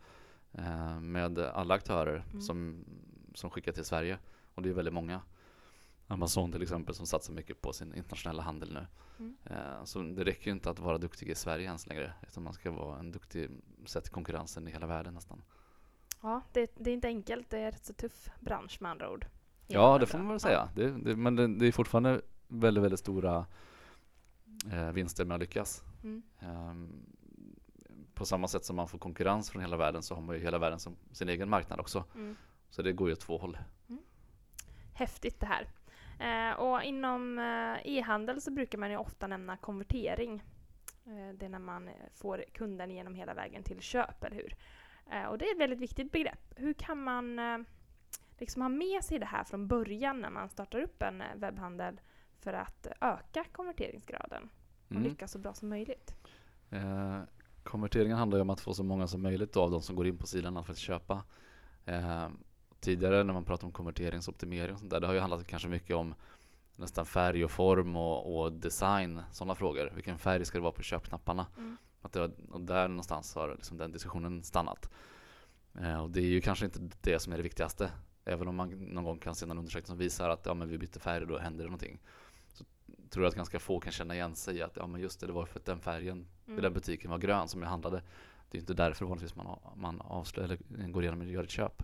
eh, 0.52 1.00
med 1.00 1.40
alla 1.40 1.74
aktörer 1.74 2.24
Mm. 2.30 2.42
som, 2.42 2.86
som 3.34 3.50
skickar 3.50 3.72
till 3.72 3.86
Sverige. 3.86 4.18
Och 4.56 4.62
det 4.62 4.70
är 4.70 4.74
väldigt 4.74 4.94
många. 4.94 5.22
Amazon 6.08 6.52
till 6.52 6.62
exempel 6.62 6.96
som 6.96 7.08
satsar 7.08 7.34
mycket 7.34 7.62
på 7.62 7.74
sin 7.74 7.96
internationella 7.96 8.44
handel 8.44 8.74
nu. 8.74 8.88
Mm. 9.20 9.36
Eh, 9.44 9.84
så 9.84 10.02
det 10.02 10.24
räcker 10.24 10.46
ju 10.46 10.52
inte 10.52 10.70
att 10.70 10.80
vara 10.80 10.98
duktig 10.98 11.30
i 11.30 11.36
Sverige 11.36 11.66
ens 11.66 11.88
längre. 11.88 12.14
Utan 12.28 12.44
man 12.44 12.54
ska 12.54 12.72
vara 12.72 13.00
en 13.00 13.12
duktig 13.12 13.50
sett 13.86 14.10
konkurrensen 14.10 14.68
i 14.68 14.72
hela 14.72 14.88
världen 14.88 15.14
nästan. 15.14 15.42
Ja, 16.22 16.42
det, 16.54 16.72
det 16.76 16.90
är 16.90 16.94
inte 16.94 17.08
enkelt. 17.08 17.50
Det 17.50 17.58
är 17.58 17.66
en 17.66 17.72
rätt 17.72 17.86
så 17.86 17.94
tuff 17.94 18.30
bransch 18.40 18.78
med 18.82 18.92
andra 18.92 19.12
ord. 19.12 19.26
Ja, 19.68 19.98
det 19.98 20.06
får 20.06 20.18
man 20.18 20.28
väl 20.28 20.40
säga. 20.40 20.70
Det, 20.76 20.92
det, 20.92 21.16
men 21.16 21.36
det, 21.36 21.48
det 21.48 21.66
är 21.66 21.72
fortfarande 21.72 22.22
väldigt, 22.48 22.84
väldigt 22.84 23.00
stora 23.00 23.46
eh, 24.72 24.92
vinster 24.92 25.26
med 25.26 25.36
att 25.36 25.42
lyckas. 25.42 25.84
Mm. 26.04 26.24
Ehm, 26.40 27.06
på 28.14 28.26
samma 28.26 28.48
sätt 28.48 28.66
som 28.66 28.76
man 28.76 28.88
får 28.88 29.00
konkurrens 29.00 29.50
från 29.50 29.62
hela 29.62 29.78
världen 29.78 30.04
så 30.04 30.16
har 30.16 30.22
man 30.22 30.36
ju 30.36 30.42
hela 30.42 30.58
världen 30.58 30.80
som 30.80 30.96
sin 31.12 31.30
egen 31.30 31.50
marknad 31.50 31.80
också. 31.80 32.04
Mm. 32.16 32.36
Så 32.70 32.82
det 32.82 32.94
går 32.94 33.08
ju 33.08 33.14
åt 33.14 33.20
två 33.20 33.38
håll. 33.38 33.58
Häftigt 34.94 35.40
det 35.40 35.46
här. 35.46 35.68
Eh, 36.20 36.52
och 36.60 36.84
inom 36.84 37.40
eh, 37.40 37.78
e-handel 37.98 38.42
så 38.42 38.52
brukar 38.52 38.78
man 38.78 38.92
ju 38.92 38.98
ofta 38.98 39.28
nämna 39.28 39.58
konvertering. 39.58 40.44
Eh, 41.06 41.34
det 41.38 41.46
är 41.46 41.50
när 41.50 41.60
man 41.60 41.90
får 42.14 42.46
kunden 42.54 42.90
genom 42.92 43.16
hela 43.16 43.34
vägen 43.34 43.64
till 43.64 43.82
köp, 43.82 44.24
eller 44.24 44.36
hur? 44.36 44.56
Och 45.30 45.38
det 45.38 45.46
är 45.46 45.54
ett 45.56 45.62
väldigt 45.62 45.80
viktigt 45.80 46.12
begrepp. 46.12 46.54
Hur 46.56 46.74
kan 46.74 47.04
man 47.04 47.40
liksom 48.38 48.62
ha 48.62 48.70
med 48.70 49.04
sig 49.04 49.20
det 49.20 49.26
här 49.26 49.44
från 49.44 49.68
början 49.68 50.20
när 50.22 50.30
man 50.30 50.50
startar 50.50 50.80
upp 50.80 51.02
en 51.02 51.24
webbhandel 51.36 52.00
för 52.40 52.54
att 52.54 52.88
öka 53.02 53.44
konverteringsgraden 53.52 54.50
och 54.86 54.92
Mm. 54.92 55.04
lyckas 55.04 55.32
så 55.32 55.40
bra 55.40 55.54
som 55.54 55.70
möjligt? 55.70 56.16
Eh, 56.70 57.20
konverteringen 57.64 58.18
handlar 58.18 58.38
ju 58.38 58.42
om 58.42 58.50
att 58.50 58.60
få 58.60 58.74
så 58.74 58.84
många 58.84 59.08
som 59.08 59.22
möjligt 59.22 59.58
av 59.58 59.72
de 59.72 59.82
som 59.82 59.96
går 59.96 60.08
in 60.08 60.18
på 60.18 60.28
sidan 60.28 60.58
att 60.58 60.78
köpa. 60.78 61.24
Eh, 61.86 62.28
tidigare 62.80 63.24
när 63.24 63.34
man 63.34 63.46
pratade 63.46 63.66
om 63.66 63.72
konverteringsoptimering 63.72 64.74
och 64.74 64.80
sånt 64.80 64.92
där, 64.92 65.00
det 65.00 65.08
har 65.08 65.14
ju 65.14 65.20
handlat 65.20 65.48
kanske 65.48 65.68
mycket 65.68 65.96
om 65.96 66.16
nästan 66.76 67.06
färg 67.06 67.46
och 67.46 67.52
form 67.52 67.96
och, 67.96 68.40
och 68.40 68.54
design, 68.54 69.22
sådana 69.32 69.56
frågor. 69.56 69.92
Vilken 69.96 70.18
färg 70.20 70.46
ska 70.46 70.58
det 70.58 70.62
vara 70.62 70.72
på 70.72 70.84
köpknapparna? 70.84 71.48
Mm. 71.58 71.78
Att 72.02 72.14
det, 72.14 72.32
och 72.52 72.62
där 72.62 72.88
någonstans 72.88 73.36
har 73.36 73.56
liksom 73.56 73.78
den 73.78 73.92
diskussionen 73.92 74.44
stannat. 74.44 74.90
Eh, 75.82 76.04
och 76.04 76.10
det 76.10 76.20
är 76.20 76.26
ju 76.26 76.42
kanske 76.42 76.66
inte 76.66 76.80
det 77.02 77.20
som 77.20 77.34
är 77.34 77.38
det 77.38 77.44
viktigaste. 77.44 77.92
Även 78.26 78.48
om 78.48 78.56
man 78.56 78.70
någon 78.70 79.04
gång 79.04 79.20
kan 79.20 79.36
se 79.36 79.46
någon 79.46 79.58
undersökning 79.58 79.88
som 79.88 79.98
visar 79.98 80.30
att 80.30 80.46
ja, 80.46 80.54
men 80.54 80.70
vi 80.70 80.78
bytte 80.78 81.00
färg 81.00 81.22
och 81.22 81.28
då 81.28 81.38
händer 81.38 81.64
det 81.64 81.70
någonting. 81.70 82.00
Så 82.48 82.64
tror 83.10 83.26
jag 83.26 83.30
att 83.30 83.36
ganska 83.36 83.60
få 83.60 83.80
kan 83.80 83.92
känna 83.92 84.16
igen 84.16 84.36
sig 84.36 84.56
i 84.58 84.62
att 84.62 84.76
ja, 84.76 84.88
men 84.88 85.02
just 85.02 85.20
det, 85.20 85.28
det 85.28 85.34
var 85.34 85.46
för 85.46 85.60
att 85.60 85.66
den 85.66 85.80
färgen 85.80 86.28
i 86.46 86.50
Mm. 86.50 86.62
den 86.62 86.74
butiken 86.74 87.12
var 87.12 87.18
grön 87.18 87.48
som 87.48 87.62
jag 87.62 87.70
handlade. 87.70 88.02
Det 88.50 88.58
är 88.58 88.60
inte 88.60 88.74
därför 88.74 89.06
vanligtvis 89.06 89.36
man, 89.36 89.60
man 89.76 90.02
avslöjar 90.02 90.50
eller 90.50 90.88
går 90.88 91.04
igenom 91.04 91.22
och 91.22 91.28
gör 91.28 91.44
ett 91.44 91.50
köp. 91.50 91.84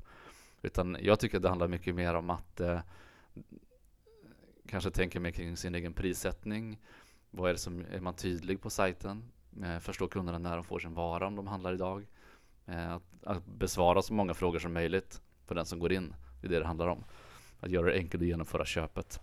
Utan 0.63 0.97
jag 1.01 1.19
tycker 1.19 1.37
att 1.37 1.43
det 1.43 1.49
handlar 1.49 1.67
mycket 1.67 1.95
mer 1.95 2.13
om 2.13 2.29
att 2.29 2.59
eh, 2.59 2.79
kanske 4.67 4.91
tänka 4.91 5.19
mer 5.19 5.31
kring 5.31 5.57
sin 5.57 5.75
egen 5.75 5.93
prissättning. 5.93 6.79
Vad 7.31 7.49
är 7.49 7.53
det 7.53 7.59
som, 7.59 7.85
är 7.91 7.99
man 7.99 8.13
tydlig 8.13 8.61
på 8.61 8.69
sajten? 8.69 9.31
Eh, 9.63 9.79
förstår 9.79 10.07
kunderna 10.07 10.39
när 10.39 10.55
de 10.55 10.63
får 10.63 10.79
sin 10.79 10.93
vara 10.93 11.27
om 11.27 11.35
de 11.35 11.47
handlar 11.47 11.73
idag? 11.73 12.07
Eh, 12.65 12.93
att, 12.93 13.03
att 13.23 13.45
besvara 13.45 14.01
så 14.01 14.13
många 14.13 14.33
frågor 14.33 14.59
som 14.59 14.73
möjligt 14.73 15.21
för 15.45 15.55
den 15.55 15.65
som 15.65 15.79
går 15.79 15.93
in. 15.93 16.15
Det 16.41 16.47
är 16.47 16.51
det 16.51 16.59
det 16.59 16.65
handlar 16.65 16.87
om. 16.87 17.03
Att 17.59 17.71
göra 17.71 17.85
det 17.85 17.93
enkelt 17.93 18.21
att 18.21 18.27
genomföra 18.27 18.65
köpet. 18.65 19.19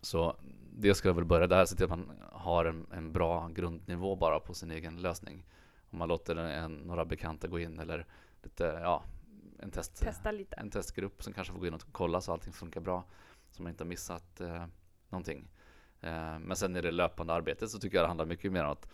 Så 0.00 0.36
det 0.72 0.94
ska 0.94 1.08
jag 1.08 1.14
väl 1.14 1.24
börja 1.24 1.46
där, 1.46 1.64
se 1.64 1.76
till 1.76 1.84
att 1.84 1.90
man 1.90 2.10
har 2.32 2.64
en, 2.64 2.86
en 2.92 3.12
bra 3.12 3.48
grundnivå 3.48 4.16
bara 4.16 4.40
på 4.40 4.54
sin 4.54 4.70
egen 4.70 5.02
lösning. 5.02 5.46
Om 5.90 5.98
man 5.98 6.08
låter 6.08 6.36
en, 6.36 6.74
några 6.74 7.04
bekanta 7.04 7.48
gå 7.48 7.58
in 7.58 7.78
eller 7.78 8.06
lite, 8.42 8.64
ja, 8.64 9.02
en, 9.64 9.70
test, 9.70 10.00
Testa 10.00 10.30
lite. 10.30 10.56
en 10.56 10.70
testgrupp 10.70 11.22
som 11.22 11.32
kanske 11.32 11.52
får 11.52 11.60
gå 11.60 11.66
in 11.66 11.74
och 11.74 11.82
kolla 11.92 12.20
så 12.20 12.32
allting 12.32 12.52
funkar 12.52 12.80
bra. 12.80 13.04
Så 13.50 13.62
man 13.62 13.70
inte 13.70 13.84
har 13.84 13.88
missat 13.88 14.40
eh, 14.40 14.66
någonting. 15.08 15.48
Eh, 16.00 16.38
men 16.38 16.56
sen 16.56 16.76
i 16.76 16.80
det 16.80 16.90
löpande 16.90 17.32
arbetet 17.32 17.70
så 17.70 17.78
tycker 17.78 17.96
jag 17.96 18.04
det 18.04 18.08
handlar 18.08 18.26
mycket 18.26 18.52
mer 18.52 18.64
om 18.64 18.70
att 18.70 18.88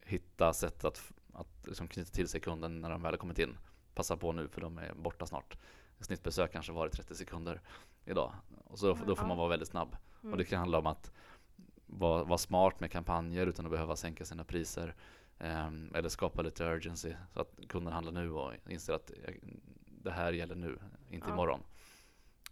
hitta 0.00 0.52
sätt 0.52 0.84
att, 0.84 1.12
att 1.32 1.66
liksom 1.66 1.88
knyta 1.88 2.10
till 2.10 2.28
sig 2.28 2.40
kunden 2.40 2.80
när 2.80 2.90
de 2.90 3.02
väl 3.02 3.12
har 3.12 3.18
kommit 3.18 3.38
in. 3.38 3.56
Passa 3.94 4.16
på 4.16 4.32
nu 4.32 4.48
för 4.48 4.60
de 4.60 4.78
är 4.78 4.94
borta 4.94 5.26
snart. 5.26 5.58
Snittbesök 6.00 6.52
kanske 6.52 6.72
var 6.72 6.86
i 6.86 6.90
30 6.90 7.14
sekunder 7.14 7.60
idag. 8.04 8.32
Och 8.64 8.78
så, 8.78 8.98
då 9.06 9.16
får 9.16 9.26
man 9.26 9.36
vara 9.36 9.48
väldigt 9.48 9.68
snabb. 9.68 9.96
Mm. 10.22 10.32
Och 10.32 10.38
det 10.38 10.44
kan 10.44 10.58
handla 10.58 10.78
om 10.78 10.86
att 10.86 11.12
vara, 11.86 12.24
vara 12.24 12.38
smart 12.38 12.80
med 12.80 12.90
kampanjer 12.90 13.46
utan 13.46 13.66
att 13.66 13.72
behöva 13.72 13.96
sänka 13.96 14.24
sina 14.24 14.44
priser. 14.44 14.94
Ehm, 15.38 15.92
eller 15.94 16.08
skapa 16.08 16.42
lite 16.42 16.64
urgency 16.64 17.14
så 17.32 17.40
att 17.40 17.58
kunden 17.68 17.92
handlar 17.92 18.12
nu 18.12 18.30
och 18.30 18.52
inser 18.68 18.92
att 18.92 19.10
eh, 19.10 19.34
det 19.86 20.10
här 20.10 20.32
gäller 20.32 20.54
nu, 20.54 20.78
inte 21.10 21.28
Ja. 21.28 21.32
imorgon. 21.32 21.62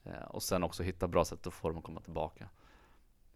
Eh, 0.04 0.22
och 0.22 0.42
sen 0.42 0.62
också 0.62 0.82
hitta 0.82 1.08
bra 1.08 1.24
sätt 1.24 1.46
att 1.46 1.54
få 1.54 1.68
dem 1.68 1.78
att 1.78 1.84
komma 1.84 2.00
tillbaka. 2.00 2.48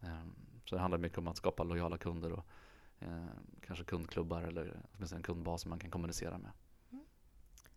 Ehm, 0.01 0.35
så 0.65 0.75
det 0.75 0.81
handlar 0.81 0.97
mycket 0.97 1.17
om 1.17 1.27
att 1.27 1.37
skapa 1.37 1.63
lojala 1.63 1.97
kunder 1.97 2.31
och 2.31 2.45
eh, 2.99 3.25
kanske 3.61 3.85
kundklubbar 3.85 4.41
eller 4.41 4.81
en 5.13 5.23
kundbas 5.23 5.61
som 5.61 5.69
man 5.69 5.79
kan 5.79 5.91
kommunicera 5.91 6.37
med. 6.37 6.51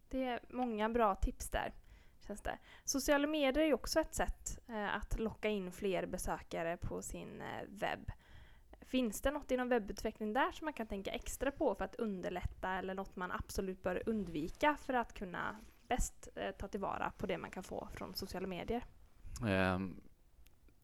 Det 0.08 0.24
är 0.24 0.40
många 0.48 0.88
bra 0.88 1.14
tips 1.14 1.50
där. 1.50 1.72
Känns 2.26 2.42
det. 2.42 2.58
Sociala 2.84 3.26
medier 3.26 3.62
är 3.62 3.66
ju 3.66 3.74
också 3.74 4.00
ett 4.00 4.14
sätt 4.14 4.58
att 4.92 5.18
locka 5.18 5.48
in 5.48 5.72
fler 5.72 6.06
besökare 6.06 6.76
på 6.76 7.02
sin 7.02 7.42
webb. 7.68 8.12
Finns 8.92 9.20
det 9.20 9.30
något 9.30 9.50
inom 9.50 9.68
webbutveckling 9.68 10.32
där 10.32 10.52
som 10.52 10.64
man 10.64 10.74
kan 10.74 10.86
tänka 10.86 11.10
extra 11.10 11.50
på 11.50 11.74
för 11.74 11.84
att 11.84 11.94
underlätta 11.94 12.70
eller 12.70 12.94
något 12.94 13.16
man 13.16 13.30
absolut 13.32 13.82
bör 13.82 14.02
undvika 14.06 14.76
för 14.80 14.94
att 14.94 15.14
kunna 15.14 15.56
bäst 15.88 16.28
eh, 16.34 16.50
ta 16.50 16.68
tillvara 16.68 17.12
på 17.18 17.26
det 17.26 17.38
man 17.38 17.50
kan 17.50 17.62
få 17.62 17.88
från 17.92 18.14
sociala 18.14 18.46
medier? 18.46 18.84
Ehm, 19.46 20.00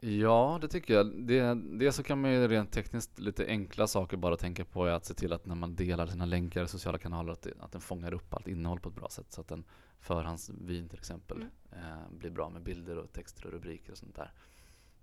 ja, 0.00 0.58
det 0.60 0.68
tycker 0.68 0.94
jag. 0.94 1.26
Det, 1.26 1.54
det 1.54 1.92
så 1.92 2.02
kan 2.02 2.20
man 2.20 2.32
ju 2.32 2.48
rent 2.48 2.72
tekniskt 2.72 3.18
lite 3.18 3.46
enkla 3.46 3.86
saker 3.86 4.16
bara 4.16 4.36
tänka 4.36 4.64
på 4.64 4.86
är 4.86 4.92
att 4.92 5.04
se 5.04 5.14
till 5.14 5.32
att 5.32 5.46
när 5.46 5.54
man 5.54 5.74
delar 5.74 6.06
sina 6.06 6.24
länkar 6.24 6.64
i 6.64 6.68
sociala 6.68 6.98
kanaler 6.98 7.32
att, 7.32 7.42
det, 7.42 7.52
att 7.60 7.72
den 7.72 7.80
fångar 7.80 8.14
upp 8.14 8.34
allt 8.34 8.48
innehåll 8.48 8.80
på 8.80 8.88
ett 8.88 8.94
bra 8.94 9.08
sätt 9.08 9.32
så 9.32 9.40
att 9.40 9.48
den 9.48 9.64
förhandsvin 10.00 10.88
till 10.88 10.98
exempel 10.98 11.36
Mm. 11.36 11.50
eh, 11.72 12.10
blir 12.10 12.30
bra 12.30 12.48
med 12.48 12.62
bilder 12.62 12.98
och 12.98 13.12
texter 13.12 13.46
och 13.46 13.52
rubriker 13.52 13.92
och 13.92 13.98
sånt 13.98 14.16
där. 14.16 14.32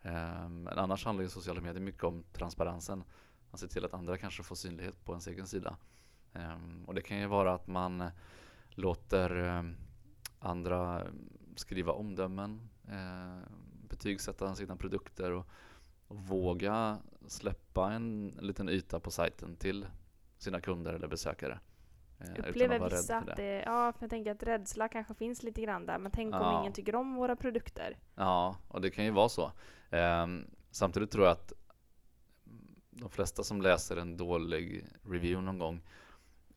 Ehm, 0.05 0.63
men 0.63 0.79
annars 0.79 1.05
handlar 1.05 1.23
ju 1.23 1.29
sociala 1.29 1.61
medier 1.61 1.83
mycket 1.83 2.03
om 2.03 2.23
transparensen. 2.33 3.03
Man 3.51 3.57
ser 3.57 3.67
till 3.67 3.85
att 3.85 3.93
andra 3.93 4.17
kanske 4.17 4.43
får 4.43 4.55
synlighet 4.55 5.05
på 5.05 5.11
ens 5.11 5.27
egen 5.27 5.47
sida. 5.47 5.77
Ehm, 6.33 6.85
och 6.85 6.93
det 6.95 7.01
kan 7.01 7.19
ju 7.19 7.27
vara 7.27 7.53
att 7.53 7.67
man 7.67 8.03
låter 8.69 9.35
ehm, 9.35 9.75
andra 10.39 11.07
skriva 11.55 11.91
omdömen, 11.91 12.69
betygsätta 13.89 14.55
sina 14.55 14.75
produkter 14.75 15.31
och, 15.31 15.47
och 16.07 16.17
våga 16.17 16.99
släppa 17.27 17.91
en, 17.91 18.35
en 18.39 18.47
liten 18.47 18.69
yta 18.69 18.99
på 18.99 19.11
sajten 19.11 19.55
till 19.55 19.87
sina 20.37 20.61
kunder 20.61 20.93
eller 20.93 21.07
besökare. 21.07 21.59
Eh, 22.19 22.31
att 22.31 22.39
Upplever 22.49 22.79
rädd 22.79 22.91
vissa 22.91 23.17
att 23.17 23.35
det, 23.35 23.63
ja, 23.65 23.93
för 23.93 24.03
jag 24.03 24.09
tänker 24.09 24.31
att 24.31 24.43
rädsla 24.43 24.87
kanske 24.87 25.13
finns 25.13 25.43
lite 25.43 25.61
grann 25.61 25.85
där. 25.85 25.97
Men 25.97 26.11
tänk 26.11 26.35
om 26.35 26.41
Ja. 26.41 26.59
ingen 26.59 26.73
tycker 26.73 26.95
om 26.95 27.15
våra 27.15 27.35
produkter. 27.35 27.97
Ja, 28.15 28.55
och 28.67 28.81
det 28.81 28.89
kan 28.89 29.05
ju 29.05 29.11
vara 29.11 29.29
så. 29.29 29.51
Ehm, 29.89 30.45
samtidigt 30.71 31.11
tror 31.11 31.25
jag 31.25 31.31
att 31.31 31.53
de 32.89 33.09
flesta 33.09 33.43
som 33.43 33.61
läser 33.61 33.97
en 33.97 34.17
dålig 34.17 34.85
review 35.03 35.41
någon 35.45 35.59
gång 35.59 35.81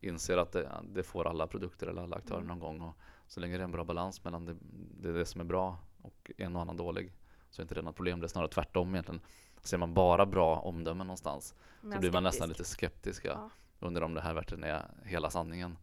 inser 0.01 0.37
att 0.37 0.51
det, 0.51 0.71
det 0.83 1.03
får 1.03 1.27
alla 1.27 1.47
produkter 1.47 1.87
eller 1.87 2.01
alla 2.01 2.15
aktörer 2.15 2.37
Mm. 2.41 2.47
någon 2.47 2.59
gång. 2.59 2.81
Och 2.81 2.95
så 3.27 3.39
länge 3.39 3.57
det 3.57 3.61
är 3.61 3.65
en 3.65 3.71
bra 3.71 3.83
balans 3.83 4.23
mellan 4.23 4.45
det, 4.45 4.55
det, 5.01 5.11
det 5.13 5.25
som 5.25 5.41
är 5.41 5.45
bra 5.45 5.77
och 6.01 6.31
en 6.37 6.55
och 6.55 6.61
annan 6.61 6.77
dålig 6.77 7.13
så 7.49 7.61
är 7.61 7.63
inte 7.63 7.75
det 7.75 7.81
något 7.81 7.95
problem. 7.95 8.19
Det 8.19 8.25
är 8.25 8.27
snarare 8.27 8.49
tvärtom 8.49 8.89
egentligen. 8.95 9.21
Ser 9.61 9.77
man 9.77 9.93
bara 9.93 10.25
bra 10.25 10.59
omdömen 10.59 11.07
någonstans 11.07 11.55
Men 11.81 11.91
så 11.91 11.99
blir 11.99 12.11
man 12.11 12.23
nästan 12.23 12.49
lite 12.49 12.63
skeptisk. 12.63 13.25
Ja. 13.25 13.49
Undrar 13.79 14.01
om 14.01 14.13
det 14.13 14.21
här 14.21 14.33
verkligen 14.33 14.63
är 14.63 14.85
hela 15.03 15.29
sanningen. 15.29 15.77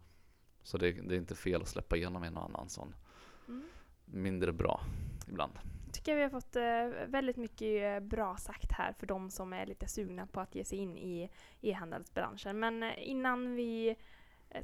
Så 0.62 0.78
det, 0.78 0.92
det 0.92 1.14
är 1.14 1.18
inte 1.18 1.34
fel 1.34 1.62
att 1.62 1.68
släppa 1.68 1.96
igenom 1.96 2.22
en 2.22 2.36
och 2.36 2.44
annan 2.44 2.68
sån 2.68 2.94
Mm. 3.48 3.64
mindre 4.04 4.52
bra 4.52 4.80
ibland. 5.28 5.52
tycker 5.92 6.12
jag 6.12 6.16
vi 6.16 6.22
har 6.22 6.30
fått 6.30 6.56
eh, 6.56 7.08
väldigt 7.12 7.36
mycket 7.36 8.02
eh, 8.02 8.08
bra 8.08 8.36
sagt 8.36 8.72
här 8.72 8.92
för 8.92 9.06
de 9.06 9.30
som 9.30 9.52
är 9.52 9.66
lite 9.66 9.88
sugna 9.88 10.26
på 10.26 10.40
att 10.40 10.54
ge 10.54 10.64
sig 10.64 10.78
in 10.78 10.96
i 10.98 11.30
e-handelsbranschen. 11.60 12.58
Men 12.58 12.82
eh, 12.82 13.08
innan 13.08 13.54
vi 13.54 13.96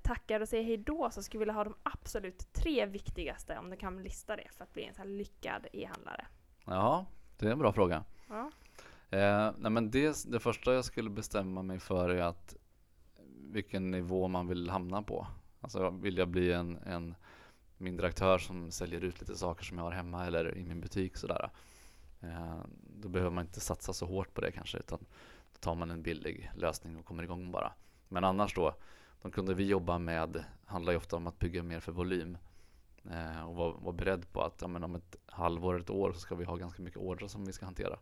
tackar 0.02 0.40
och 0.40 0.48
säger 0.48 0.64
hej 0.64 0.76
då 0.76 1.10
så 1.10 1.22
skulle 1.22 1.38
vi 1.38 1.42
vilja 1.42 1.54
ha 1.54 1.64
de 1.64 1.74
absolut 1.82 2.52
tre 2.52 2.86
viktigaste, 2.86 3.58
om 3.58 3.70
du 3.70 3.76
kan 3.76 4.02
lista 4.02 4.36
det, 4.36 4.48
för 4.56 4.64
att 4.64 4.72
bli 4.72 4.84
en 4.84 4.94
så 4.94 5.04
lyckad 5.04 5.66
e-handlare. 5.72 6.26
Ja, 6.66 7.06
det 7.38 7.46
är 7.46 7.52
en 7.52 7.58
bra 7.58 7.72
fråga. 7.72 8.04
Ja. 8.28 8.50
Eh, 9.10 9.52
nej 9.58 9.70
men 9.70 9.90
det, 9.90 10.24
det 10.26 10.40
första 10.40 10.74
jag 10.74 10.84
skulle 10.84 11.10
bestämma 11.10 11.62
mig 11.62 11.78
för 11.78 12.08
är 12.08 12.22
att 12.22 12.56
vilken 13.52 13.90
nivå 13.90 14.28
man 14.28 14.48
vill 14.48 14.70
hamna 14.70 15.02
på. 15.02 15.26
Alltså 15.60 15.90
vill 15.90 16.18
jag 16.18 16.28
bli 16.28 16.52
en, 16.52 16.76
en 16.76 17.14
mindre 17.76 18.06
aktör 18.06 18.38
som 18.38 18.70
säljer 18.70 19.04
ut 19.04 19.20
lite 19.20 19.36
saker 19.36 19.64
som 19.64 19.78
jag 19.78 19.84
har 19.84 19.90
hemma 19.90 20.26
eller 20.26 20.56
i 20.58 20.64
min 20.64 20.80
butik 20.80 21.16
sådär. 21.16 21.50
Eh, 22.20 22.58
då 23.00 23.08
behöver 23.08 23.30
man 23.30 23.44
inte 23.44 23.60
satsa 23.60 23.92
så 23.92 24.06
hårt 24.06 24.34
på 24.34 24.40
det 24.40 24.52
kanske 24.52 24.78
utan 24.78 24.98
då 25.52 25.58
tar 25.60 25.74
man 25.74 25.90
en 25.90 26.02
billig 26.02 26.50
lösning 26.56 26.96
och 26.96 27.04
kommer 27.04 27.22
igång 27.22 27.50
bara. 27.50 27.72
Men 28.08 28.24
annars 28.24 28.54
då, 28.54 28.74
de 29.22 29.30
kunder 29.30 29.54
vi 29.54 29.66
jobbar 29.66 29.98
med 29.98 30.44
handlar 30.64 30.92
ju 30.92 30.96
ofta 30.96 31.16
om 31.16 31.26
att 31.26 31.38
bygga 31.38 31.62
mer 31.62 31.80
för 31.80 31.92
volym. 31.92 32.38
Eh, 33.10 33.48
och 33.48 33.56
vara 33.56 33.72
var 33.72 33.92
beredd 33.92 34.32
på 34.32 34.42
att 34.42 34.60
ja, 34.60 34.68
men 34.68 34.84
om 34.84 34.94
ett 34.94 35.16
halvår, 35.26 35.80
ett 35.80 35.90
år 35.90 36.12
så 36.12 36.20
ska 36.20 36.34
vi 36.34 36.44
ha 36.44 36.56
ganska 36.56 36.82
mycket 36.82 37.00
order 37.00 37.26
som 37.26 37.44
vi 37.44 37.52
ska 37.52 37.64
hantera. 37.64 37.98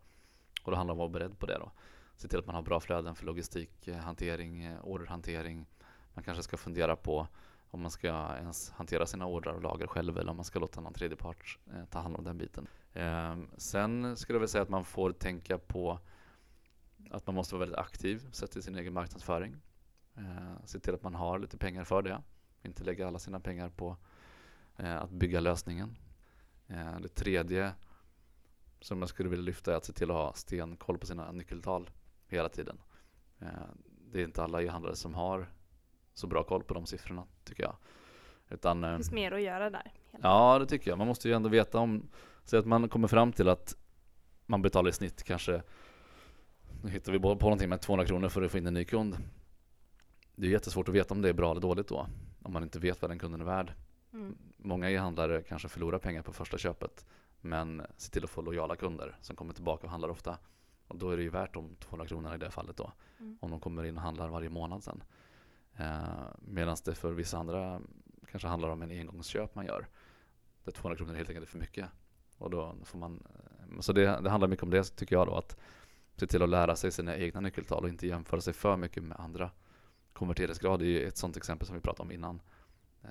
Och 0.62 0.70
det 0.70 0.76
handlar 0.76 0.94
om 0.94 1.00
att 1.00 1.10
vara 1.12 1.18
beredd 1.18 1.38
på 1.38 1.46
det 1.46 1.58
då. 1.58 1.72
Se 2.20 2.28
till 2.28 2.38
att 2.38 2.46
man 2.46 2.54
har 2.54 2.62
bra 2.62 2.80
flöden 2.80 3.14
för 3.14 3.26
logistikhantering, 3.26 4.62
eh, 4.62 4.84
orderhantering. 4.84 5.66
Man 6.14 6.24
kanske 6.24 6.42
ska 6.42 6.56
fundera 6.56 6.96
på 6.96 7.28
om 7.70 7.80
man 7.80 7.90
ska 7.90 8.08
ens 8.36 8.70
hantera 8.70 9.06
sina 9.06 9.26
ordrar 9.26 9.52
och 9.52 9.62
lager 9.62 9.86
själv 9.86 10.18
eller 10.18 10.30
om 10.30 10.36
man 10.36 10.44
ska 10.44 10.58
låta 10.58 10.80
någon 10.80 10.92
tredjepart 10.92 11.58
eh, 11.74 11.84
ta 11.84 11.98
hand 11.98 12.16
om 12.16 12.24
den 12.24 12.38
biten. 12.38 12.66
Eh, 12.92 13.36
sen 13.56 14.16
skulle 14.16 14.36
jag 14.36 14.40
vilja 14.40 14.48
säga 14.48 14.62
att 14.62 14.68
man 14.68 14.84
får 14.84 15.12
tänka 15.12 15.58
på 15.58 15.98
att 17.10 17.26
man 17.26 17.34
måste 17.34 17.54
vara 17.54 17.60
väldigt 17.60 17.78
aktiv 17.78 18.28
sett 18.32 18.50
till 18.50 18.62
sin 18.62 18.76
egen 18.76 18.92
marknadsföring. 18.92 19.56
Eh, 20.16 20.64
se 20.64 20.80
till 20.80 20.94
att 20.94 21.02
man 21.02 21.14
har 21.14 21.38
lite 21.38 21.58
pengar 21.58 21.84
för 21.84 22.02
det. 22.02 22.22
Inte 22.62 22.84
lägga 22.84 23.06
alla 23.06 23.18
sina 23.18 23.40
pengar 23.40 23.68
på 23.68 23.96
eh, 24.76 24.96
att 24.96 25.10
bygga 25.10 25.40
lösningen. 25.40 25.96
Ehm, 26.68 27.02
det 27.02 27.08
tredje 27.08 27.72
som 28.80 29.00
jag 29.00 29.08
skulle 29.08 29.28
vilja 29.28 29.44
lyfta 29.44 29.72
är 29.72 29.76
att 29.76 29.84
se 29.84 29.92
till 29.92 30.10
att 30.10 30.16
ha 30.16 30.32
stenkoll 30.34 30.98
på 30.98 31.06
sina 31.06 31.32
nyckeltal 31.32 31.90
hela 32.36 32.48
tiden. 32.48 32.78
Eh, 33.38 33.48
det 34.12 34.20
är 34.20 34.24
inte 34.24 34.42
alla 34.42 34.62
e-handlare 34.62 34.96
som 34.96 35.14
har 35.14 35.46
så 36.14 36.26
bra 36.26 36.42
koll 36.42 36.62
på 36.62 36.74
de 36.74 36.86
siffrorna 36.86 37.26
tycker 37.44 37.62
jag. 37.62 37.76
Utan, 38.48 38.84
eh, 38.84 38.90
Det 38.90 38.96
finns 38.96 39.12
mer 39.12 39.32
att 39.32 39.42
göra 39.42 39.70
där. 39.70 39.92
Ja, 40.22 40.58
det 40.58 40.66
tycker 40.66 40.90
jag. 40.90 40.98
Man 40.98 41.06
måste 41.06 41.28
ju 41.28 41.34
ändå 41.34 41.48
veta 41.48 41.78
om, 41.78 42.08
så 42.44 42.56
att 42.56 42.66
man 42.66 42.88
kommer 42.88 43.08
fram 43.08 43.32
till 43.32 43.48
att 43.48 43.76
man 44.46 44.62
betalar 44.62 44.90
i 44.90 44.92
snitt 44.92 45.22
kanske, 45.22 45.62
nu 46.82 46.90
hittar 46.90 47.12
vi 47.12 47.18
på 47.18 47.34
någonting 47.34 47.68
med 47.68 47.80
200 47.80 48.06
kronor 48.06 48.28
för 48.28 48.42
att 48.42 48.50
få 48.50 48.58
in 48.58 48.66
en 48.66 48.74
ny 48.74 48.84
kund. 48.84 49.16
Det 50.34 50.46
är 50.46 50.50
jättesvårt 50.50 50.88
att 50.88 50.94
veta 50.94 51.14
om 51.14 51.22
det 51.22 51.28
är 51.28 51.32
bra 51.32 51.50
eller 51.50 51.60
dåligt 51.60 51.88
då, 51.88 52.06
om 52.42 52.52
man 52.52 52.62
inte 52.62 52.78
vet 52.78 53.02
vad 53.02 53.10
den 53.10 53.18
kunden 53.18 53.40
är 53.40 53.44
värd. 53.44 53.72
Mm. 54.12 54.38
Många 54.56 54.90
e-handlare 54.90 55.42
kanske 55.42 55.68
förlorar 55.68 55.98
pengar 55.98 56.22
på 56.22 56.32
första 56.32 56.58
köpet, 56.58 57.06
men 57.40 57.82
ser 57.96 58.10
till 58.12 58.24
att 58.24 58.30
få 58.30 58.42
lojala 58.42 58.76
kunder 58.76 59.16
som 59.20 59.36
kommer 59.36 59.54
tillbaka 59.54 59.84
och 59.86 59.90
handlar 59.90 60.08
ofta. 60.08 60.38
Och 60.90 60.96
då 60.98 61.10
är 61.10 61.16
det 61.16 61.22
ju 61.22 61.30
värt 61.30 61.54
de 61.54 61.76
200 61.76 62.06
kronorna 62.06 62.34
i 62.34 62.38
det 62.38 62.50
fallet 62.50 62.76
då, 62.76 62.92
Mm. 63.20 63.38
om 63.40 63.50
de 63.50 63.60
kommer 63.60 63.84
in 63.84 63.96
och 63.96 64.02
handlar 64.02 64.28
varje 64.28 64.48
månad 64.48 64.84
sen. 64.84 65.02
Eh, 65.76 66.24
Medan 66.40 66.76
det 66.84 66.94
för 66.94 67.12
vissa 67.12 67.38
andra 67.38 67.80
kanske 68.30 68.48
handlar 68.48 68.68
om 68.68 68.82
en 68.82 68.90
engångsköp 68.90 69.54
man 69.54 69.66
gör. 69.66 69.86
Där 70.64 70.72
200 70.72 70.96
kronor 70.96 71.12
är 71.12 71.16
helt 71.16 71.28
enkelt 71.28 71.48
för 71.48 71.58
mycket. 71.58 71.86
Och 72.38 72.50
då 72.50 72.74
får 72.84 72.98
man, 72.98 73.26
eh, 73.74 73.80
så 73.80 73.92
det, 73.92 74.20
det 74.20 74.30
handlar 74.30 74.48
mycket 74.48 74.62
om 74.62 74.70
det 74.70 74.96
tycker 74.96 75.16
jag 75.16 75.26
då, 75.26 75.34
att 75.34 75.56
se 76.16 76.26
till 76.26 76.42
att 76.42 76.48
lära 76.48 76.76
sig 76.76 76.92
sina 76.92 77.16
egna 77.16 77.40
nyckeltal 77.40 77.82
och 77.82 77.88
inte 77.88 78.06
jämföra 78.06 78.40
sig 78.40 78.52
för 78.52 78.76
mycket 78.76 79.02
med 79.02 79.20
andra. 79.20 79.50
Konverteringsgrad 80.12 80.82
är 80.82 80.86
ju 80.86 81.06
ett 81.06 81.16
sådant 81.16 81.36
exempel 81.36 81.66
som 81.66 81.74
vi 81.76 81.82
pratade 81.82 82.02
om 82.06 82.12
innan. 82.12 82.40
Eh, 83.02 83.08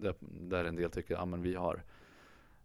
Där, 0.00 0.14
där 0.20 0.64
en 0.64 0.76
del 0.76 0.90
tycker, 0.90 1.14
ja 1.14 1.24
men 1.24 1.42
vi 1.42 1.54
har 1.54 1.82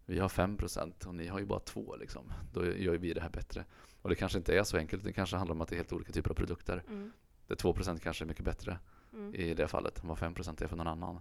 vi 0.05 0.19
har 0.19 0.29
5% 0.29 1.05
och 1.07 1.15
ni 1.15 1.27
har 1.27 1.39
ju 1.39 1.45
bara 1.45 1.59
2 1.59 1.95
liksom. 1.95 2.33
Då 2.53 2.65
gör 2.65 2.93
ju 2.93 2.97
vi 2.97 3.13
det 3.13 3.21
här 3.21 3.29
bättre. 3.29 3.65
Och 4.01 4.09
det 4.09 4.15
kanske 4.15 4.37
inte 4.37 4.57
är 4.57 4.63
så 4.63 4.77
enkelt. 4.77 5.03
Det 5.03 5.13
kanske 5.13 5.37
handlar 5.37 5.55
om 5.55 5.61
att 5.61 5.69
det 5.69 5.75
är 5.75 5.77
helt 5.77 5.93
olika 5.93 6.11
typer 6.11 6.29
av 6.29 6.33
produkter. 6.35 6.83
Mm. 6.87 7.11
Där 7.47 7.55
2% 7.55 7.99
kanske 7.99 8.23
är 8.23 8.27
mycket 8.27 8.45
bättre 8.45 8.79
Mm. 9.13 9.35
i 9.35 9.53
det 9.53 9.67
fallet 9.67 10.01
än 10.03 10.07
vad 10.07 10.17
5% 10.17 10.63
är 10.63 10.67
för 10.67 10.75
någon 10.75 10.87
annan. 10.87 11.19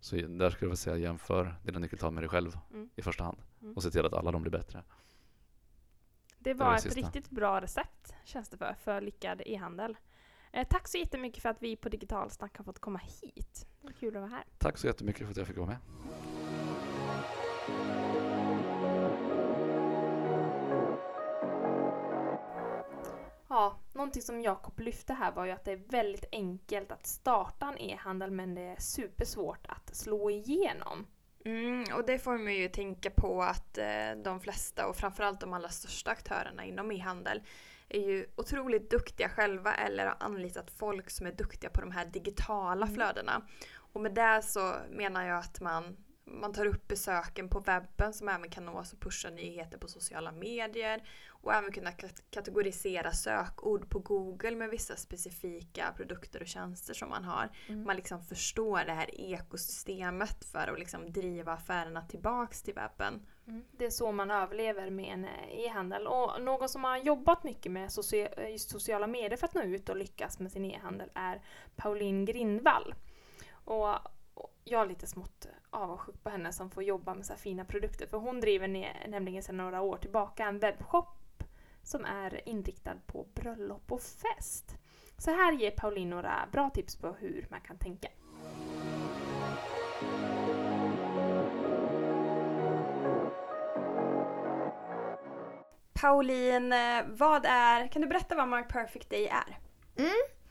Så 0.00 0.16
där 0.16 0.22
skulle 0.26 0.38
jag 0.40 0.50
vilja 0.60 0.76
säga 0.76 0.96
jämför 0.96 1.54
dina 1.64 1.78
nyckeltal 1.78 2.12
med 2.12 2.22
dig 2.22 2.28
själv 2.28 2.58
Mm. 2.70 2.90
i 2.96 3.02
första 3.02 3.24
hand. 3.24 3.38
Mm. 3.62 3.74
Och 3.76 3.82
se 3.82 3.90
till 3.90 4.06
att 4.06 4.12
alla 4.12 4.32
de 4.32 4.42
blir 4.42 4.52
bättre. 4.52 4.82
Det 6.38 6.54
var 6.54 6.66
var 6.66 6.72
det 6.72 6.76
ett 6.76 6.82
sista. 6.82 7.00
riktigt 7.00 7.30
bra 7.30 7.60
recept, 7.60 8.14
känns 8.24 8.48
det 8.48 8.56
för, 8.56 8.74
för 8.84 9.00
lyckad 9.00 9.42
e-handel. 9.46 9.96
Eh, 10.52 10.66
tack 10.70 10.88
så 10.88 10.98
jättemycket 10.98 11.42
för 11.42 11.48
att 11.48 11.62
vi 11.62 11.76
på 11.76 11.88
Digitalsnack 11.88 12.56
har 12.56 12.64
fått 12.64 12.78
komma 12.78 12.98
hit. 12.98 13.66
Det 13.80 13.86
var 13.86 13.92
kul 13.92 14.16
att 14.16 14.20
vara 14.22 14.30
här. 14.30 14.44
Tack 14.58 14.78
så 14.78 14.86
jättemycket 14.86 15.22
för 15.26 15.30
att 15.30 15.36
jag 15.36 15.46
fick 15.46 15.56
vara 15.56 15.66
med. 15.66 15.78
Ja, 23.52 23.78
någonting 23.92 24.22
som 24.22 24.42
Jakob 24.42 24.80
lyfte 24.80 25.12
här 25.12 25.32
var 25.32 25.44
ju 25.44 25.50
att 25.50 25.64
det 25.64 25.72
är 25.72 25.82
väldigt 25.88 26.24
enkelt 26.32 26.92
att 26.92 27.06
starta 27.06 27.66
en 27.68 27.78
e-handel 27.78 28.30
men 28.30 28.54
det 28.54 28.62
är 28.62 28.80
supersvårt 28.80 29.66
att 29.66 29.94
slå 29.96 30.30
igenom. 30.30 31.06
Mm, 31.44 31.84
och 31.94 32.06
det 32.06 32.18
får 32.18 32.38
man 32.38 32.54
ju 32.54 32.68
tänka 32.68 33.10
på 33.10 33.42
att 33.42 33.78
eh, 33.78 34.12
de 34.24 34.40
flesta 34.40 34.86
och 34.86 34.96
framförallt 34.96 35.40
de 35.40 35.52
allra 35.52 35.68
största 35.68 36.10
aktörerna 36.10 36.64
inom 36.64 36.92
e-handel 36.92 37.42
är 37.88 38.00
ju 38.00 38.26
otroligt 38.36 38.90
duktiga 38.90 39.28
själva 39.28 39.74
eller 39.74 40.06
har 40.06 40.16
anlitat 40.20 40.70
folk 40.70 41.10
som 41.10 41.26
är 41.26 41.32
duktiga 41.32 41.70
på 41.70 41.80
de 41.80 41.90
här 41.90 42.06
digitala 42.06 42.86
Mm. 42.86 42.94
flödena. 42.94 43.42
Och 43.74 44.00
med 44.00 44.14
det 44.14 44.42
så 44.42 44.74
menar 44.90 45.26
jag 45.26 45.38
att 45.38 45.60
man 45.60 45.96
man 46.24 46.52
tar 46.52 46.66
upp 46.66 46.88
besöken 46.88 47.48
på 47.48 47.60
webben 47.60 48.12
som 48.12 48.28
även 48.28 48.50
kan 48.50 48.64
nås 48.64 48.92
och 48.92 49.00
pusha 49.00 49.30
nyheter 49.30 49.78
på 49.78 49.88
sociala 49.88 50.32
medier. 50.32 51.02
Och 51.28 51.54
även 51.54 51.72
kunna 51.72 51.92
kategorisera 52.30 53.12
sökord 53.12 53.90
på 53.90 53.98
Google 53.98 54.56
med 54.56 54.70
vissa 54.70 54.96
specifika 54.96 55.92
produkter 55.96 56.40
och 56.40 56.46
tjänster 56.46 56.94
som 56.94 57.08
man 57.08 57.24
har. 57.24 57.48
Mm. 57.68 57.84
Man 57.84 57.96
liksom 57.96 58.22
förstår 58.22 58.84
det 58.84 58.92
här 58.92 59.20
ekosystemet 59.20 60.44
för 60.44 60.72
att 60.72 60.78
liksom 60.78 61.12
driva 61.12 61.52
affärerna 61.52 62.02
tillbaks 62.02 62.62
till 62.62 62.74
webben. 62.74 63.26
Mm. 63.46 63.64
Det 63.72 63.84
är 63.84 63.90
så 63.90 64.12
man 64.12 64.30
överlever 64.30 64.90
med 64.90 65.14
en 65.14 65.24
eh, 65.24 65.64
e-handel. 65.66 66.06
Och 66.06 66.42
någon 66.42 66.68
som 66.68 66.84
har 66.84 66.96
jobbat 66.96 67.44
mycket 67.44 67.72
med 67.72 67.90
just 68.50 68.70
sociala 68.70 69.06
medier 69.06 69.36
för 69.36 69.46
att 69.46 69.54
nå 69.54 69.62
ut 69.62 69.88
och 69.88 69.96
lyckas 69.96 70.38
med 70.38 70.52
sin 70.52 70.64
e-handel 70.64 71.10
är 71.14 71.42
Pauline 71.76 72.24
Grindvall. 72.24 72.94
Och 73.64 73.98
jag 74.64 74.82
är 74.82 74.86
lite 74.86 75.06
smått 75.06 75.46
eh, 75.46 75.50
avundsjuk 75.70 76.22
på 76.22 76.30
henne 76.30 76.52
som 76.52 76.70
får 76.70 76.82
jobba 76.82 77.14
med 77.14 77.26
så 77.26 77.34
fina 77.34 77.64
produkter. 77.64 78.06
För 78.06 78.18
hon 78.18 78.40
driver 78.40 78.68
nämligen 79.08 79.42
sedan 79.42 79.56
några 79.56 79.80
år 79.80 79.96
tillbaka 79.96 80.44
en 80.44 80.58
webbshop 80.58 81.44
som 81.82 82.04
är 82.04 82.48
inriktad 82.48 82.96
på 83.06 83.26
bröllop 83.34 83.92
och 83.92 84.02
fest. 84.02 84.76
Så 85.18 85.30
här 85.30 85.52
ger 85.52 85.70
Pauline 85.70 86.10
några 86.10 86.48
bra 86.52 86.70
tips 86.70 86.96
på 86.96 87.12
hur 87.12 87.46
man 87.50 87.60
kan 87.60 87.78
tänka. 87.78 88.08
Pauline, 95.92 96.72
eh, 96.72 97.04
vad 97.08 97.44
är, 97.46 97.88
kan 97.88 98.02
du 98.02 98.08
berätta 98.08 98.34
vad 98.34 98.48
Mark 98.48 98.68
Perfect 98.68 99.10
Day 99.10 99.26
är? 99.26 99.58
Mm. 99.96 100.41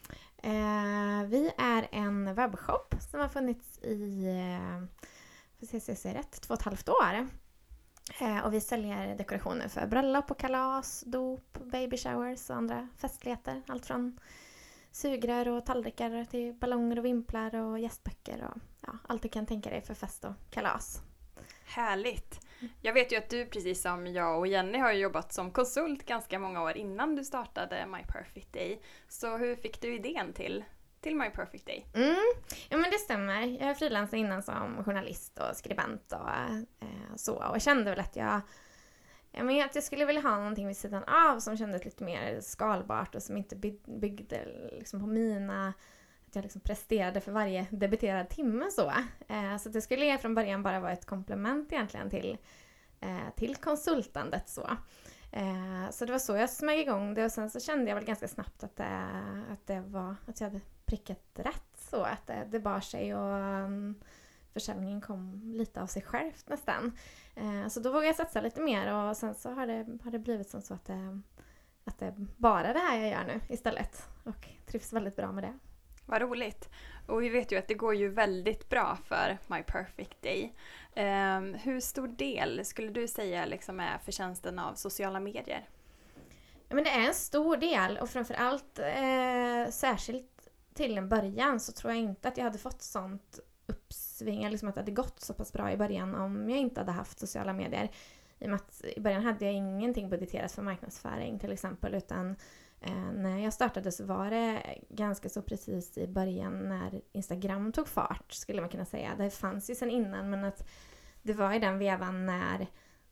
Eh, 0.43 1.23
vi 1.27 1.51
är 1.57 1.87
en 1.91 2.35
webbshop 2.35 2.95
som 3.11 3.19
har 3.19 3.27
funnits 3.27 3.79
i, 3.79 4.25
eh, 4.25 5.67
får 5.67 5.95
se 5.95 6.13
rätt, 6.13 6.41
två 6.41 6.53
och 6.53 6.59
ett 6.59 6.65
halvt 6.65 6.89
år. 6.89 7.27
Eh, 8.19 8.45
och 8.45 8.53
vi 8.53 8.61
säljer 8.61 9.17
dekorationer 9.17 9.67
för 9.67 9.87
bröllop 9.87 10.31
och 10.31 10.39
kalas, 10.39 11.03
dop, 11.07 11.57
baby 11.63 11.97
showers 11.97 12.49
och 12.49 12.55
andra 12.55 12.87
festligheter. 12.97 13.61
Allt 13.67 13.85
från 13.85 14.19
sugrör 14.91 15.47
och 15.47 15.65
tallrikar 15.65 16.25
till 16.25 16.53
ballonger 16.53 16.99
och 16.99 17.05
vimplar 17.05 17.55
och 17.55 17.79
gästböcker 17.79 18.43
och 18.43 18.61
ja, 18.81 18.93
allt 19.07 19.21
du 19.21 19.29
kan 19.29 19.45
tänka 19.45 19.69
dig 19.69 19.81
för 19.81 19.93
fest 19.93 20.25
och 20.25 20.33
kalas. 20.49 21.01
Härligt! 21.65 22.39
Jag 22.81 22.93
vet 22.93 23.11
ju 23.11 23.17
att 23.17 23.29
du 23.29 23.45
precis 23.45 23.81
som 23.81 24.07
jag 24.07 24.39
och 24.39 24.47
Jenny 24.47 24.77
har 24.77 24.91
jobbat 24.91 25.33
som 25.33 25.51
konsult 25.51 26.05
ganska 26.05 26.39
många 26.39 26.63
år 26.63 26.77
innan 26.77 27.15
du 27.15 27.23
startade 27.23 27.85
My 27.85 28.03
Perfect 28.07 28.53
Day. 28.53 28.81
Så 29.07 29.37
hur 29.37 29.55
fick 29.55 29.81
du 29.81 29.95
idén 29.95 30.33
till, 30.33 30.63
till 31.01 31.15
My 31.15 31.29
Perfect 31.29 31.65
Day? 31.65 31.85
Mm. 31.93 32.15
Ja 32.69 32.77
men 32.77 32.91
det 32.91 32.97
stämmer. 32.97 33.41
Jag 33.41 33.67
har 33.67 33.73
frilansat 33.73 34.13
innan 34.13 34.43
som 34.43 34.83
journalist 34.83 35.39
och 35.39 35.55
skribent 35.55 36.11
och 36.11 36.29
eh, 36.29 37.15
så 37.15 37.43
och 37.43 37.61
kände 37.61 37.89
väl 37.89 37.99
att 37.99 38.15
jag 38.15 38.41
jag 39.31 39.45
menar, 39.45 39.65
att 39.65 39.75
jag 39.75 39.83
skulle 39.83 40.05
vilja 40.05 40.21
ha 40.21 40.37
någonting 40.37 40.67
vid 40.67 40.77
sidan 40.77 41.03
av 41.03 41.39
som 41.39 41.57
kändes 41.57 41.85
lite 41.85 42.03
mer 42.03 42.41
skalbart 42.41 43.15
och 43.15 43.23
som 43.23 43.37
inte 43.37 43.55
byggde 43.85 44.47
liksom 44.71 44.99
på 44.99 45.07
mina 45.07 45.73
att 46.31 46.35
jag 46.35 46.43
liksom 46.43 46.61
presterade 46.61 47.21
för 47.21 47.31
varje 47.31 47.67
debiterad 47.69 48.29
timme 48.29 48.71
så. 48.71 48.91
Eh, 49.27 49.57
så 49.57 49.69
det 49.69 49.81
skulle 49.81 50.17
från 50.17 50.35
början 50.35 50.63
bara 50.63 50.79
vara 50.79 50.91
ett 50.91 51.05
komplement 51.05 51.73
egentligen 51.73 52.09
till, 52.09 52.37
eh, 52.99 53.35
till 53.35 53.55
konsultandet 53.55 54.49
så. 54.49 54.69
Eh, 55.31 55.89
så 55.91 56.05
det 56.05 56.11
var 56.11 56.19
så 56.19 56.35
jag 56.35 56.49
smög 56.49 56.79
igång 56.79 57.13
det 57.13 57.25
och 57.25 57.31
sen 57.31 57.49
så 57.49 57.59
kände 57.59 57.89
jag 57.89 57.95
väl 57.95 58.05
ganska 58.05 58.27
snabbt 58.27 58.63
att 58.63 58.75
det, 58.75 59.07
att 59.51 59.67
det 59.67 59.79
var, 59.79 60.15
att 60.27 60.41
jag 60.41 60.47
hade 60.47 60.61
prickat 60.85 61.23
rätt 61.33 61.77
så, 61.77 62.03
att 62.03 62.27
det, 62.27 62.47
det 62.51 62.59
bar 62.59 62.79
sig 62.79 63.15
och 63.15 63.63
um, 63.65 64.01
försäljningen 64.53 65.01
kom 65.01 65.41
lite 65.43 65.81
av 65.81 65.87
sig 65.87 66.01
självt 66.01 66.49
nästan. 66.49 66.97
Eh, 67.35 67.67
så 67.67 67.79
då 67.79 67.89
vågade 67.89 68.07
jag 68.07 68.15
satsa 68.15 68.41
lite 68.41 68.61
mer 68.61 68.93
och 68.93 69.17
sen 69.17 69.35
så 69.35 69.49
har 69.51 69.67
det, 69.67 70.03
har 70.03 70.11
det 70.11 70.19
blivit 70.19 70.49
som 70.49 70.61
så 70.61 70.73
att 70.73 70.85
det, 70.85 71.21
att 71.83 71.99
det 71.99 72.05
är 72.05 72.27
bara 72.37 72.73
det 72.73 72.79
här 72.79 72.99
jag 72.99 73.09
gör 73.09 73.23
nu 73.23 73.39
istället 73.49 74.09
och 74.23 74.47
trivs 74.65 74.93
väldigt 74.93 75.15
bra 75.15 75.31
med 75.31 75.43
det. 75.43 75.70
Vad 76.11 76.21
roligt. 76.21 76.69
Och 77.07 77.23
vi 77.23 77.29
vet 77.29 77.51
ju 77.51 77.57
att 77.57 77.67
det 77.67 77.73
går 77.73 77.95
ju 77.95 78.09
väldigt 78.09 78.69
bra 78.69 78.97
för 79.05 79.37
My 79.47 79.63
Perfect 79.63 80.21
Day. 80.21 80.53
Um, 80.95 81.53
hur 81.53 81.79
stor 81.79 82.07
del 82.07 82.65
skulle 82.65 82.91
du 82.91 83.07
säga 83.07 83.45
liksom 83.45 83.79
är 83.79 83.97
förtjänsten 83.97 84.59
av 84.59 84.73
sociala 84.73 85.19
medier? 85.19 85.69
Ja, 86.67 86.75
men 86.75 86.83
det 86.83 86.89
är 86.89 87.07
en 87.07 87.13
stor 87.13 87.57
del 87.57 87.97
och 87.97 88.09
framförallt 88.09 88.79
eh, 88.79 89.71
särskilt 89.71 90.49
till 90.73 90.97
en 90.97 91.09
början 91.09 91.59
så 91.59 91.71
tror 91.71 91.93
jag 91.93 92.01
inte 92.01 92.27
att 92.27 92.37
jag 92.37 92.43
hade 92.43 92.59
fått 92.59 92.81
sånt 92.81 93.39
uppsving, 93.67 94.49
liksom 94.49 94.69
att 94.69 94.75
det 94.75 94.81
hade 94.81 94.91
gått 94.91 95.19
så 95.19 95.33
pass 95.33 95.53
bra 95.53 95.71
i 95.71 95.77
början 95.77 96.15
om 96.15 96.49
jag 96.49 96.59
inte 96.59 96.79
hade 96.79 96.91
haft 96.91 97.19
sociala 97.19 97.53
medier. 97.53 97.91
I 98.39 98.45
och 98.45 98.49
med 98.49 98.55
att 98.55 98.81
i 98.95 98.99
början 98.99 99.23
hade 99.23 99.45
jag 99.45 99.53
ingenting 99.53 100.09
budgeterat 100.09 100.51
för 100.51 100.61
marknadsföring 100.61 101.39
till 101.39 101.51
exempel 101.51 101.93
utan 101.93 102.35
Eh, 102.81 103.11
när 103.13 103.37
jag 103.37 103.53
startade 103.53 103.91
så 103.91 104.05
var 104.05 104.29
det 104.29 104.77
ganska 104.89 105.29
så 105.29 105.41
precis 105.41 105.97
i 105.97 106.07
början 106.07 106.69
när 106.69 107.01
Instagram 107.11 107.71
tog 107.71 107.87
fart 107.87 108.31
skulle 108.31 108.61
man 108.61 108.69
kunna 108.69 108.85
säga. 108.85 109.15
Det 109.17 109.29
fanns 109.29 109.69
ju 109.69 109.75
sedan 109.75 109.89
innan 109.89 110.29
men 110.29 110.43
att 110.43 110.67
det 111.21 111.33
var 111.33 111.53
i 111.53 111.59
den 111.59 111.79
vevan 111.79 112.25
när 112.25 112.67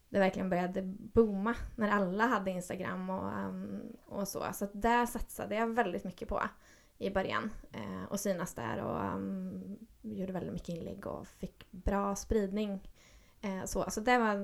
det 0.10 0.19
verkligen 0.19 0.49
började 0.49 0.82
booma. 0.84 1.55
När 1.75 1.89
alla 1.89 2.25
hade 2.25 2.51
Instagram 2.51 3.10
och, 3.10 3.38
um, 3.38 3.82
och 4.05 4.27
så. 4.27 4.45
Så 4.53 4.65
att 4.65 4.82
där 4.82 5.05
satsade 5.05 5.55
jag 5.55 5.67
väldigt 5.67 6.03
mycket 6.03 6.27
på 6.27 6.43
i 6.97 7.10
början. 7.10 7.51
Eh, 7.71 8.03
och 8.10 8.19
synas 8.19 8.53
där 8.53 8.84
och 8.84 9.15
um, 9.15 9.77
gjorde 10.01 10.34
väldigt 10.34 10.53
mycket 10.53 10.69
inlägg 10.69 11.08
och 11.08 11.27
fick 11.27 11.71
bra 11.71 12.15
spridning. 12.15 12.89
Eh, 13.41 13.65
så 13.65 13.86
så 13.89 14.01
det 14.01 14.17
var, 14.17 14.38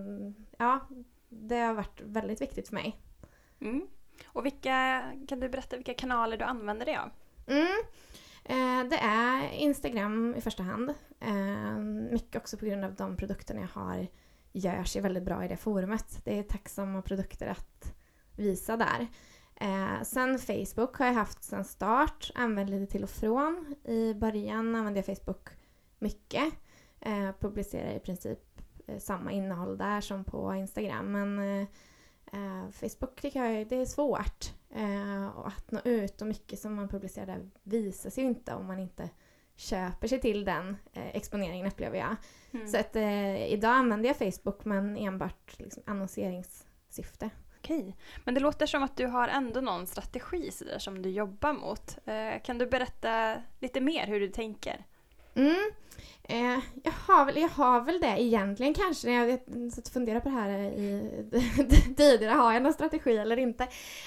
ja, 0.57 0.87
det 1.29 1.59
har 1.59 1.73
varit 1.73 2.01
väldigt 2.01 2.41
viktigt 2.41 2.67
för 2.67 2.75
mig. 2.75 2.99
Mm. 3.59 3.87
Och 4.25 4.45
vilka, 4.45 5.01
kan 5.27 5.39
du 5.39 5.49
berätta 5.49 5.75
vilka 5.75 5.93
kanaler 5.93 6.37
du 6.37 6.45
använder 6.45 6.85
dig 6.85 6.95
av? 6.95 7.09
Mm. 7.47 7.83
Eh, 8.43 8.89
det 8.89 8.97
är 8.97 9.49
Instagram 9.49 10.35
i 10.37 10.41
första 10.41 10.63
hand. 10.63 10.93
Eh, 11.19 11.77
mycket 12.11 12.35
också 12.35 12.57
på 12.57 12.65
grund 12.65 12.85
av 12.85 12.95
de 12.95 13.17
produkterna 13.17 13.61
jag 13.61 13.81
har 13.81 14.07
gör 14.55 14.83
sig 14.83 15.01
väldigt 15.01 15.23
bra 15.23 15.45
i 15.45 15.47
det 15.47 15.57
forumet. 15.57 16.21
Det 16.23 16.39
är 16.39 16.43
tacksamma 16.43 17.01
produkter 17.01 17.47
att 17.47 17.95
visa 18.35 18.77
där. 18.77 19.07
Eh, 19.55 20.01
sen 20.03 20.39
Facebook 20.39 20.95
har 20.97 21.05
jag 21.05 21.13
haft 21.13 21.43
sen 21.43 21.65
start, 21.65 22.31
använt 22.35 22.69
lite 22.69 22.91
till 22.91 23.03
och 23.03 23.09
från. 23.09 23.75
I 23.83 24.13
början 24.13 24.75
använde 24.75 24.99
jag 24.99 25.17
Facebook 25.17 25.49
mycket. 25.99 26.53
Eh, 26.99 27.31
publicerar 27.39 27.95
i 27.95 27.99
princip 27.99 28.39
eh, 28.87 28.97
samma 28.97 29.31
innehåll 29.31 29.77
där 29.77 30.01
som 30.01 30.23
på 30.23 30.55
Instagram 30.55 31.11
men 31.11 31.39
eh, 31.39 31.67
eh, 32.35 32.71
Facebook 32.71 33.21
tycker 33.21 33.43
jag 33.43 33.67
det 33.67 33.75
är 33.75 33.85
svårt 33.85 34.53
eh, 34.75 35.27
att 35.37 35.71
nå 35.71 35.79
ut 35.83 36.21
och 36.21 36.27
mycket 36.27 36.59
som 36.59 36.75
man 36.75 36.89
publicerar 36.89 37.25
där 37.25 37.49
visas 37.63 38.17
ju 38.17 38.21
inte 38.21 38.53
om 38.53 38.67
man 38.67 38.79
inte 38.79 39.09
köper 39.55 40.07
sig 40.07 40.21
till 40.21 40.45
den 40.45 40.77
eh, 40.93 41.15
exponeringen 41.15 41.67
upplever 41.67 41.97
jag. 41.97 42.15
Mm. 42.51 42.67
Så 42.67 42.77
att 42.77 42.95
eh, 42.95 43.45
idag 43.45 43.71
använder 43.71 44.09
jag 44.09 44.17
Facebook 44.17 44.65
men 44.65 44.97
enbart 44.97 45.59
liksom, 45.59 45.83
annonseringssyfte. 45.85 47.29
Okej, 47.57 47.97
men 48.23 48.33
det 48.33 48.39
låter 48.39 48.65
som 48.65 48.83
att 48.83 48.97
du 48.97 49.05
har 49.05 49.27
ändå 49.27 49.61
någon 49.61 49.87
strategi 49.87 50.51
som 50.77 51.01
du 51.01 51.09
jobbar 51.09 51.53
mot. 51.53 51.97
Eh, 52.05 52.41
kan 52.43 52.57
du 52.57 52.67
berätta 52.67 53.35
lite 53.59 53.81
mer 53.81 54.07
hur 54.07 54.19
du 54.19 54.27
tänker? 54.27 54.85
Mm. 55.35 55.71
Eh, 56.29 56.59
jag, 56.83 56.91
har 56.91 57.25
väl, 57.25 57.37
jag 57.37 57.49
har 57.49 57.81
väl 57.81 57.99
det 57.99 58.21
egentligen 58.21 58.73
kanske. 58.73 59.11
Jag 59.11 59.39
satt 59.73 59.87
och 59.87 59.93
funderade 59.93 60.21
på 60.21 60.29
det 60.29 60.35
här 60.35 60.49
eh, 60.49 60.65
i, 60.65 61.21
tidigare. 61.97 62.33
Har 62.33 62.53
jag 62.53 62.63
någon 62.63 62.73
strategi 62.73 63.17
eller 63.17 63.37
inte? 63.37 63.63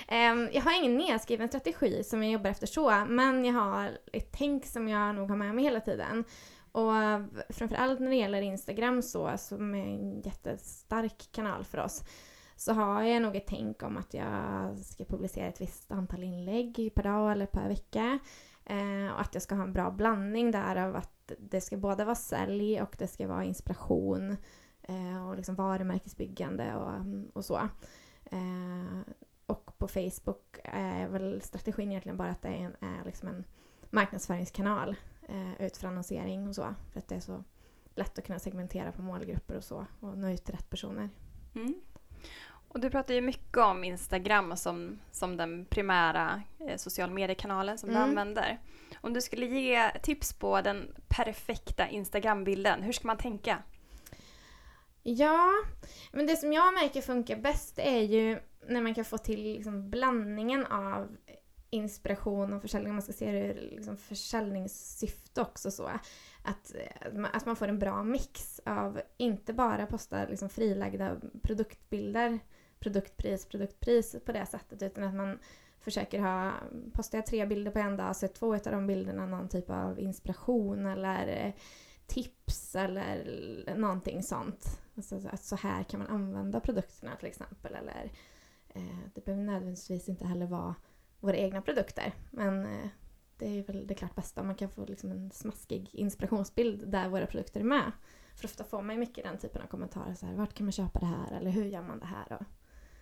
Eh, 0.08 0.34
jag 0.52 0.62
har 0.62 0.78
ingen 0.78 0.96
nedskriven 0.96 1.48
strategi 1.48 2.04
som 2.04 2.22
jag 2.22 2.32
jobbar 2.32 2.50
efter 2.50 2.66
så. 2.66 3.04
Men 3.08 3.44
jag 3.44 3.54
har 3.54 3.98
ett 4.12 4.32
tänk 4.32 4.66
som 4.66 4.88
jag 4.88 5.14
nog 5.14 5.28
har 5.28 5.36
med 5.36 5.54
mig 5.54 5.64
hela 5.64 5.80
tiden. 5.80 6.24
Och 6.72 6.92
framförallt 7.48 8.00
när 8.00 8.10
det 8.10 8.16
gäller 8.16 8.42
Instagram 8.42 9.02
så, 9.02 9.32
som 9.38 9.74
är 9.74 9.84
en 9.84 10.20
jättestark 10.20 11.28
kanal 11.32 11.64
för 11.64 11.78
oss, 11.78 12.02
så 12.56 12.72
har 12.72 13.02
jag 13.02 13.22
nog 13.22 13.36
ett 13.36 13.46
tänk 13.46 13.82
om 13.82 13.96
att 13.96 14.14
jag 14.14 14.78
ska 14.78 15.04
publicera 15.04 15.46
ett 15.46 15.60
visst 15.60 15.92
antal 15.92 16.22
inlägg 16.22 16.92
per 16.94 17.02
dag 17.02 17.32
eller 17.32 17.46
per 17.46 17.68
vecka. 17.68 18.18
Eh, 18.68 19.12
och 19.12 19.20
att 19.20 19.34
jag 19.34 19.42
ska 19.42 19.54
ha 19.54 19.62
en 19.62 19.72
bra 19.72 19.90
blandning 19.90 20.50
där 20.50 20.76
av 20.76 20.96
att 20.96 21.32
det 21.38 21.60
ska 21.60 21.76
både 21.76 22.04
vara 22.04 22.14
sälj 22.14 22.82
och 22.82 22.96
det 22.98 23.06
ska 23.06 23.28
vara 23.28 23.44
inspiration 23.44 24.36
eh, 24.82 25.28
och 25.28 25.36
liksom 25.36 25.54
varumärkesbyggande 25.54 26.74
och, 26.74 27.04
och 27.36 27.44
så. 27.44 27.56
Eh, 28.24 29.00
och 29.46 29.78
på 29.78 29.88
Facebook 29.88 30.58
är 30.64 31.08
väl 31.08 31.42
strategin 31.42 31.90
egentligen 31.90 32.16
bara 32.16 32.30
att 32.30 32.42
det 32.42 32.48
är, 32.48 32.64
en, 32.64 32.76
är 32.80 33.04
liksom 33.04 33.28
en 33.28 33.44
marknadsföringskanal 33.90 34.96
eh, 35.28 35.62
ut 35.62 35.76
för 35.76 35.88
annonsering 35.88 36.48
och 36.48 36.54
så. 36.54 36.74
För 36.92 36.98
att 36.98 37.08
det 37.08 37.14
är 37.14 37.20
så 37.20 37.44
lätt 37.94 38.18
att 38.18 38.26
kunna 38.26 38.38
segmentera 38.38 38.92
på 38.92 39.02
målgrupper 39.02 39.56
och 39.56 39.64
så 39.64 39.86
och 40.00 40.18
nå 40.18 40.30
ut 40.30 40.44
till 40.44 40.54
rätt 40.54 40.70
personer. 40.70 41.10
Mm. 41.54 41.74
Och 42.68 42.80
du 42.80 42.90
pratar 42.90 43.14
ju 43.14 43.20
mycket 43.20 43.58
om 43.58 43.84
Instagram 43.84 44.56
som, 44.56 44.98
som 45.10 45.36
den 45.36 45.64
primära 45.64 46.42
eh, 46.60 46.76
social 46.76 47.10
mediekanalen 47.10 47.78
som 47.78 47.90
mm. 47.90 48.00
du 48.00 48.08
använder. 48.08 48.58
Om 49.00 49.12
du 49.12 49.20
skulle 49.20 49.46
ge 49.46 49.90
tips 50.02 50.32
på 50.32 50.60
den 50.60 50.94
perfekta 51.08 51.88
Instagram-bilden, 51.88 52.82
hur 52.82 52.92
ska 52.92 53.06
man 53.06 53.18
tänka? 53.18 53.62
Ja, 55.02 55.50
men 56.12 56.26
det 56.26 56.36
som 56.36 56.52
jag 56.52 56.74
märker 56.74 57.00
funkar 57.00 57.36
bäst 57.36 57.78
är 57.78 58.00
ju 58.00 58.38
när 58.66 58.80
man 58.80 58.94
kan 58.94 59.04
få 59.04 59.18
till 59.18 59.42
liksom 59.42 59.90
blandningen 59.90 60.66
av 60.66 61.16
inspiration 61.70 62.52
och 62.52 62.62
försäljning, 62.62 62.92
man 62.92 63.02
ska 63.02 63.12
se 63.12 63.32
det 63.32 63.38
ur 63.38 63.70
liksom 63.70 63.96
försäljningssyfte 63.96 65.40
också 65.40 65.70
så. 65.70 65.90
Att, 66.42 66.74
att 67.32 67.46
man 67.46 67.56
får 67.56 67.68
en 67.68 67.78
bra 67.78 68.02
mix 68.02 68.60
av 68.64 69.00
inte 69.16 69.52
bara 69.52 69.86
posta 69.86 70.26
liksom 70.26 70.48
frilagda 70.48 71.16
produktbilder, 71.42 72.38
produktpris, 72.80 73.46
produktpris 73.46 74.16
på 74.24 74.32
det 74.32 74.46
sättet 74.46 74.82
utan 74.82 75.04
att 75.04 75.14
man 75.14 75.38
försöker 75.80 76.20
ha, 76.20 76.52
postar 76.92 77.18
jag 77.18 77.26
tre 77.26 77.46
bilder 77.46 77.70
på 77.70 77.78
en 77.78 77.96
dag 77.96 78.16
så 78.16 78.26
är 78.26 78.30
två 78.30 78.54
av 78.54 78.60
de 78.62 78.86
bilderna 78.86 79.26
någon 79.26 79.48
typ 79.48 79.70
av 79.70 80.00
inspiration 80.00 80.86
eller 80.86 81.54
tips 82.06 82.74
eller 82.74 83.74
någonting 83.76 84.22
sånt. 84.22 84.80
Alltså 84.96 85.20
att 85.30 85.42
så 85.42 85.56
här 85.56 85.82
kan 85.82 86.00
man 86.00 86.08
använda 86.08 86.60
produkterna 86.60 87.16
till 87.16 87.28
exempel. 87.28 87.74
Eller, 87.74 88.12
eh, 88.68 88.98
det 89.14 89.24
behöver 89.24 89.44
nödvändigtvis 89.44 90.08
inte 90.08 90.26
heller 90.26 90.46
vara 90.46 90.74
våra 91.20 91.36
egna 91.36 91.62
produkter. 91.62 92.12
Men 92.30 92.66
eh, 92.66 92.88
det 93.38 93.58
är 93.58 93.62
väl 93.62 93.86
det 93.86 93.94
klart 93.94 94.14
bästa 94.14 94.40
om 94.40 94.46
man 94.46 94.56
kan 94.56 94.70
få 94.70 94.84
liksom 94.84 95.10
en 95.10 95.30
smaskig 95.30 95.90
inspirationsbild 95.94 96.88
där 96.88 97.08
våra 97.08 97.26
produkter 97.26 97.60
är 97.60 97.64
med. 97.64 97.92
För 98.34 98.44
ofta 98.44 98.64
får 98.64 98.82
man 98.82 98.94
ju 98.94 99.00
mycket 99.00 99.24
den 99.24 99.38
typen 99.38 99.62
av 99.62 99.66
kommentarer. 99.66 100.14
Så 100.14 100.26
här, 100.26 100.34
Vart 100.34 100.54
kan 100.54 100.66
man 100.66 100.72
köpa 100.72 100.98
det 100.98 101.06
här? 101.06 101.36
Eller 101.36 101.50
hur 101.50 101.64
gör 101.64 101.82
man 101.82 101.98
det 101.98 102.06
här? 102.06 102.32
Och 102.32 102.46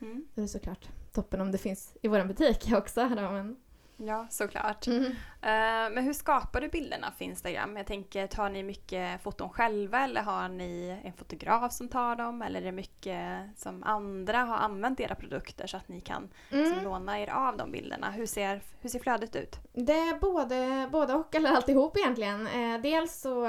Mm. 0.01 0.25
då 0.35 0.41
är 0.41 0.43
det 0.43 0.49
såklart 0.49 0.89
toppen 1.13 1.41
om 1.41 1.53
det 1.53 1.59
finns 1.59 1.97
i 2.03 2.09
vår 2.09 2.25
butik 2.25 2.73
också. 2.73 3.09
Då, 3.09 3.31
men, 3.31 3.57
Ja, 3.97 4.27
såklart. 4.31 4.87
mm. 4.87 5.05
Eh, 5.43 5.93
men 5.95 5.99
hur 6.05 6.13
skapar 6.13 6.61
du 6.61 6.69
bilderna 6.69 7.13
för 7.19 7.25
Instagram? 7.25 7.77
Jag 7.77 7.87
tänker, 7.87 8.27
tar 8.27 8.51
ni 8.51 8.63
mycket 8.63 9.23
foton 9.23 9.49
själva 9.51 10.05
eller 10.05 10.23
har 10.23 10.49
ni 10.49 11.01
en 11.05 11.13
fotograf 11.13 11.73
som 11.73 11.89
tar 11.89 12.17
dem? 12.17 12.43
Eller 12.43 12.61
är 12.61 12.65
det 12.65 12.73
mycket 12.73 13.41
som 13.57 13.83
andra 13.83 14.39
har 14.39 14.57
använt 14.57 15.01
era 15.01 15.15
produkter 15.15 15.67
så 15.67 15.77
att 15.77 15.89
ni 15.89 16.01
kan 16.01 16.29
liksom, 16.51 16.73
Mm. 16.73 16.85
låna 16.85 17.21
er 17.21 17.31
av 17.31 17.57
de 17.57 17.73
bilderna? 17.73 18.11
Hur 18.11 18.27
ser, 18.27 18.61
hur 18.81 18.89
ser 18.91 18.99
flödet 18.99 19.37
ut? 19.37 19.59
Det 19.73 19.93
är 19.93 20.19
både, 20.21 20.89
både 20.93 21.15
och, 21.15 21.35
eller 21.35 21.51
alltihop 21.51 21.97
egentligen. 21.97 22.47
Eh, 22.47 22.81
dels 22.81 23.21
så, 23.21 23.47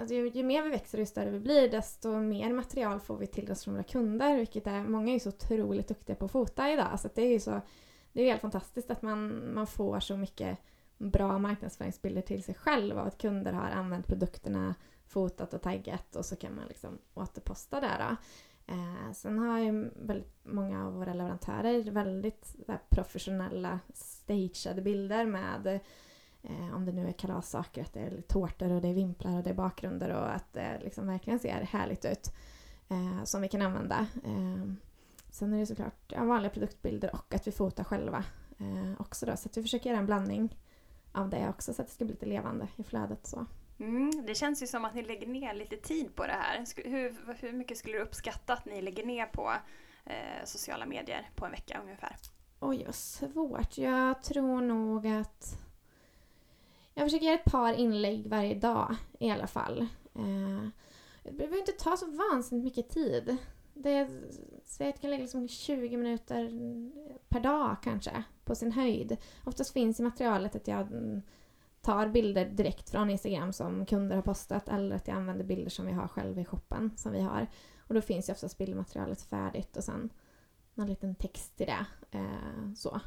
alltså, 0.00 0.14
ju, 0.14 0.28
ju 0.28 0.42
mer 0.42 0.62
vi 0.62 0.70
växer 0.70 0.98
och 0.98 1.00
ju 1.02 1.06
större 1.06 1.30
vi 1.30 1.40
blir 1.40 1.70
desto 1.70 2.16
mer 2.16 2.52
material 2.52 3.00
får 3.00 3.16
vi 3.16 3.26
till 3.26 3.50
oss 3.52 3.64
från 3.64 3.74
våra 3.74 3.84
kunder. 3.84 4.36
Vilket 4.36 4.66
är, 4.66 4.82
många 4.82 5.08
är 5.10 5.14
ju 5.14 5.20
så 5.20 5.28
otroligt 5.28 5.88
duktiga 5.88 6.16
på 6.16 6.24
att 6.24 6.32
fota 6.32 6.70
idag. 6.70 7.00
Så 7.00 7.08
det 7.14 7.22
är 7.22 7.32
ju 7.32 7.40
så, 7.40 7.60
det 8.16 8.22
är 8.22 8.26
helt 8.26 8.40
fantastiskt 8.40 8.90
att 8.90 9.02
man, 9.02 9.54
man 9.54 9.66
får 9.66 10.00
så 10.00 10.16
mycket 10.16 10.58
bra 10.98 11.38
marknadsföringsbilder 11.38 12.22
till 12.22 12.42
sig 12.42 12.54
själv 12.54 12.98
av 12.98 13.06
att 13.06 13.18
kunder 13.18 13.52
har 13.52 13.70
använt 13.70 14.06
produkterna, 14.06 14.74
fotat 15.06 15.54
och 15.54 15.62
taggat 15.62 16.16
och 16.16 16.24
så 16.24 16.36
kan 16.36 16.54
man 16.54 16.68
liksom 16.68 16.98
återposta 17.14 17.80
det. 17.80 17.96
Då. 17.98 18.16
Eh, 18.74 19.12
sen 19.12 19.38
har 19.38 19.58
ju 19.58 19.90
väldigt 19.96 20.34
många 20.42 20.86
av 20.86 20.92
våra 20.92 21.14
leverantörer 21.14 21.90
väldigt 21.90 22.54
där, 22.66 22.78
professionella 22.88 23.80
stageade 23.94 24.82
bilder 24.82 25.26
med 25.26 25.80
eh, 26.42 26.74
om 26.74 26.86
det 26.86 26.92
nu 26.92 27.08
är 27.08 27.12
kalassaker, 27.12 27.82
att 27.82 27.92
det 27.92 28.00
är 28.00 28.20
tårtor 28.20 28.72
och 28.72 28.82
det 28.82 28.88
är 28.88 28.94
vimplar 28.94 29.36
och 29.36 29.42
det 29.42 29.50
är 29.50 29.54
bakgrunder 29.54 30.10
och 30.10 30.34
att 30.34 30.52
det 30.52 30.80
liksom 30.82 31.06
verkligen 31.06 31.38
ser 31.38 31.68
härligt 31.70 32.04
ut. 32.04 32.32
Eh, 32.88 33.24
som 33.24 33.42
vi 33.42 33.48
kan 33.48 33.62
använda. 33.62 34.06
Eh, 34.24 34.72
Sen 35.36 35.52
är 35.52 35.58
det 35.58 35.66
såklart 35.66 36.12
vanliga 36.16 36.50
produktbilder 36.50 37.14
och 37.14 37.34
att 37.34 37.46
vi 37.46 37.52
fotar 37.52 37.84
själva 37.84 38.24
eh, 38.58 39.00
också 39.00 39.26
då. 39.26 39.36
Så 39.36 39.48
att 39.48 39.56
vi 39.56 39.62
försöker 39.62 39.90
göra 39.90 39.98
en 39.98 40.06
blandning 40.06 40.56
av 41.12 41.30
det 41.30 41.48
också 41.48 41.74
så 41.74 41.82
att 41.82 41.88
det 41.88 41.94
ska 41.94 42.04
bli 42.04 42.14
lite 42.14 42.26
levande 42.26 42.68
i 42.76 42.82
flödet. 42.82 43.26
Så. 43.26 43.46
Mm, 43.78 44.26
det 44.26 44.34
känns 44.34 44.62
ju 44.62 44.66
som 44.66 44.84
att 44.84 44.94
ni 44.94 45.02
lägger 45.02 45.26
ner 45.26 45.54
lite 45.54 45.76
tid 45.76 46.14
på 46.14 46.26
det 46.26 46.32
här. 46.32 46.64
Hur, 46.84 47.16
hur 47.40 47.52
mycket 47.52 47.78
skulle 47.78 47.96
du 47.96 48.02
uppskatta 48.02 48.52
att 48.52 48.64
ni 48.64 48.82
lägger 48.82 49.06
ner 49.06 49.26
på 49.26 49.52
eh, 50.04 50.44
sociala 50.44 50.86
medier 50.86 51.30
på 51.34 51.44
en 51.44 51.50
vecka 51.50 51.80
ungefär? 51.82 52.16
Oj, 52.60 52.82
vad 52.84 52.94
svårt. 52.94 53.78
Jag 53.78 54.22
tror 54.22 54.60
nog 54.60 55.06
att... 55.06 55.58
Jag 56.94 57.06
försöker 57.06 57.26
göra 57.26 57.38
ett 57.38 57.52
par 57.52 57.72
inlägg 57.72 58.26
varje 58.26 58.54
dag 58.54 58.96
i 59.18 59.30
alla 59.30 59.46
fall. 59.46 59.80
Eh, 60.14 60.68
det 61.22 61.32
behöver 61.32 61.58
inte 61.58 61.72
ta 61.72 61.96
så 61.96 62.06
vansinnigt 62.06 62.64
mycket 62.64 62.88
tid. 62.94 63.38
Det 63.78 64.08
jag 64.78 65.00
kan 65.00 65.10
lägga 65.10 65.22
liksom 65.22 65.48
20 65.48 65.96
minuter 65.96 66.50
per 67.28 67.40
dag 67.40 67.76
kanske, 67.82 68.22
på 68.44 68.54
sin 68.54 68.72
höjd. 68.72 69.16
Oftast 69.44 69.72
finns 69.72 70.00
i 70.00 70.02
materialet 70.02 70.56
att 70.56 70.68
jag 70.68 70.88
tar 71.80 72.08
bilder 72.08 72.44
direkt 72.44 72.90
från 72.90 73.10
Instagram 73.10 73.52
som 73.52 73.86
kunder 73.86 74.16
har 74.16 74.22
postat 74.22 74.68
eller 74.68 74.96
att 74.96 75.08
jag 75.08 75.16
använder 75.16 75.44
bilder 75.44 75.70
som 75.70 75.86
vi 75.86 75.92
har 75.92 76.08
själva 76.08 76.40
i 76.40 76.44
shoppen 76.44 76.90
som 76.96 77.12
vi 77.12 77.20
har. 77.20 77.46
Och 77.78 77.94
då 77.94 78.00
finns 78.00 78.28
ju 78.28 78.32
oftast 78.32 78.58
bildmaterialet 78.58 79.22
färdigt 79.22 79.76
och 79.76 79.84
sen 79.84 80.10
någon 80.74 80.86
liten 80.86 81.14
text 81.14 81.56
till 81.56 81.66
det. 81.66 81.86
Eh, 82.10 82.72
så. 82.76 83.00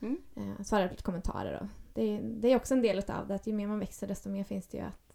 Mm. 0.00 0.18
Eh, 0.36 0.64
svarar 0.64 0.86
på 0.86 0.92
lite 0.92 1.02
kommentarer. 1.02 1.60
Och 1.60 1.66
det, 1.94 2.20
det 2.20 2.52
är 2.52 2.56
också 2.56 2.74
en 2.74 2.82
del 2.82 2.98
av 3.10 3.28
det, 3.28 3.34
att 3.34 3.46
ju 3.46 3.52
mer 3.52 3.66
man 3.66 3.78
växer 3.78 4.06
desto 4.06 4.28
mer 4.28 4.44
finns 4.44 4.66
det 4.66 4.78
ju 4.78 4.84
att 4.84 5.05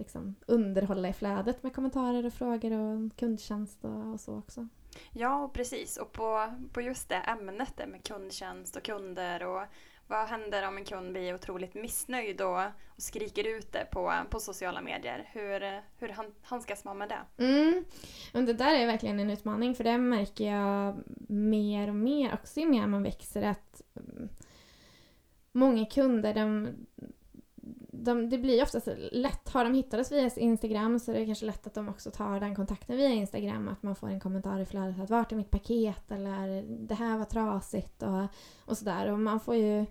liksom, 0.00 0.34
underhålla 0.46 1.08
i 1.08 1.12
flödet 1.12 1.62
med 1.62 1.74
kommentarer 1.74 2.26
och 2.26 2.32
frågor 2.32 2.72
och 2.72 3.16
kundtjänst 3.16 3.84
och, 3.84 4.12
och 4.12 4.20
så 4.20 4.38
också. 4.38 4.68
Ja, 5.12 5.50
precis. 5.54 5.96
Och 5.96 6.12
på, 6.12 6.52
på 6.72 6.80
just 6.80 7.08
det 7.08 7.14
ämnet 7.16 7.76
där 7.76 7.86
med 7.86 8.04
kundtjänst 8.04 8.76
och 8.76 8.82
kunder 8.82 9.46
och 9.46 9.62
vad 10.06 10.28
händer 10.28 10.68
om 10.68 10.76
en 10.76 10.84
kund 10.84 11.12
blir 11.12 11.34
otroligt 11.34 11.74
missnöjd 11.74 12.40
och, 12.40 12.60
och 12.88 13.02
skriker 13.02 13.56
ut 13.58 13.72
det 13.72 13.86
på, 13.92 14.12
på 14.30 14.40
sociala 14.40 14.80
medier? 14.80 15.28
Hur, 15.32 15.82
hur 15.98 16.08
han- 16.08 16.34
handskas 16.42 16.84
man 16.84 16.98
med 16.98 17.08
det? 17.08 17.44
Mm. 17.44 17.84
Men 18.32 18.46
det 18.46 18.52
där 18.52 18.74
är 18.74 18.86
verkligen 18.86 19.20
en 19.20 19.30
utmaning 19.30 19.74
för 19.74 19.84
det 19.84 19.98
märker 19.98 20.52
jag 20.52 20.96
mer 21.28 21.88
och 21.88 21.94
mer 21.94 22.34
också 22.34 22.60
ju 22.60 22.66
mer 22.66 22.86
man 22.86 23.02
växer 23.02 23.42
att 23.42 23.82
mm, 23.96 24.28
många 25.52 25.86
kunder 25.86 26.34
de, 26.34 26.68
de, 28.04 28.30
det 28.30 28.38
blir 28.38 28.62
oftast 28.62 28.88
lätt, 29.12 29.48
har 29.48 29.64
de 29.64 29.74
hittat 29.74 30.00
oss 30.00 30.12
via 30.12 30.30
Instagram 30.36 30.98
så 30.98 31.12
är 31.12 31.18
det 31.18 31.26
kanske 31.26 31.46
lätt 31.46 31.66
att 31.66 31.74
de 31.74 31.88
också 31.88 32.10
tar 32.10 32.40
den 32.40 32.54
kontakten 32.54 32.96
via 32.96 33.08
Instagram 33.08 33.68
att 33.68 33.82
man 33.82 33.96
får 33.96 34.08
en 34.08 34.20
kommentar 34.20 34.60
i 34.60 34.66
flödet 34.66 35.00
att 35.00 35.10
vart 35.10 35.32
är 35.32 35.36
mitt 35.36 35.50
paket 35.50 36.10
eller 36.10 36.62
det 36.62 36.94
här 36.94 37.18
var 37.18 37.24
trasigt 37.24 38.02
och, 38.02 38.26
och 38.64 38.78
sådär. 38.78 39.12
Och 39.12 39.18
man 39.18 39.40
får 39.40 39.54
ju 39.54 39.86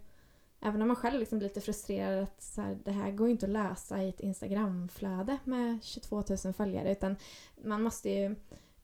Även 0.62 0.82
om 0.82 0.88
man 0.88 0.96
själv 0.96 1.20
liksom 1.20 1.40
blir 1.40 1.48
lite 1.48 1.62
frustrerad 1.62 2.24
att 2.24 2.42
så 2.42 2.62
här, 2.62 2.78
det 2.86 2.92
här 2.92 3.12
går 3.12 3.28
ju 3.28 3.32
inte 3.32 3.46
att 3.46 3.52
lösa 3.52 4.04
i 4.04 4.10
ett 4.10 4.20
Instagramflöde 4.20 5.38
med 5.44 5.84
22 5.84 6.24
000 6.46 6.54
följare 6.54 6.92
utan 6.92 7.16
man 7.64 7.82
måste 7.82 8.10
ju 8.10 8.36